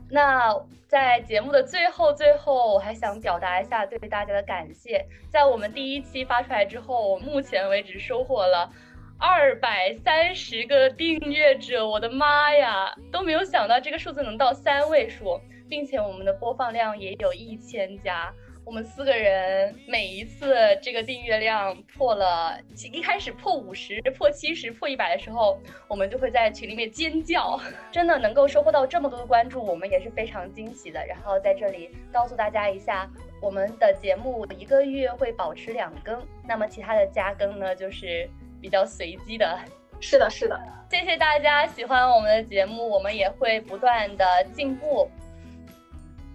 [0.07, 0.55] 那
[0.87, 5.03] 在节目的最后，最后我还想表达一下对大家的感谢。
[5.29, 8.71] 在我们第一期发出来之后，目前为止收获了
[9.17, 15.39] 二百三十个订阅者，我的妈呀，都没有想到这个数字能到三位数，
[15.69, 18.31] 并且我们的播放量也有一千加。
[18.65, 22.59] 我们四个人每一次这个订阅量破了，
[22.91, 27.59] 一开始破五十、破七十、破一百的时候，我们就会在群里面尖叫。
[27.91, 31.05] 真的能够收获到这么多的关注，我们也是非常惊喜的。
[31.05, 33.07] 然后在这里告诉大家一下，
[33.39, 38.27] 我们的节目一个月会保持两更，那么其他的加更呢，就是
[38.61, 39.59] 比较随机的。
[39.99, 40.59] 是的是的。
[40.89, 45.09] 谢谢大家喜欢我们的节目我们也会不断的进步。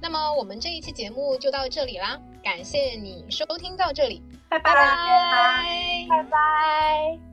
[0.00, 4.22] 那么我们这一期节目就到这里啦感谢你收听到这里。
[4.48, 4.74] 拜拜。
[4.74, 6.06] 拜拜。
[6.08, 7.29] 拜拜。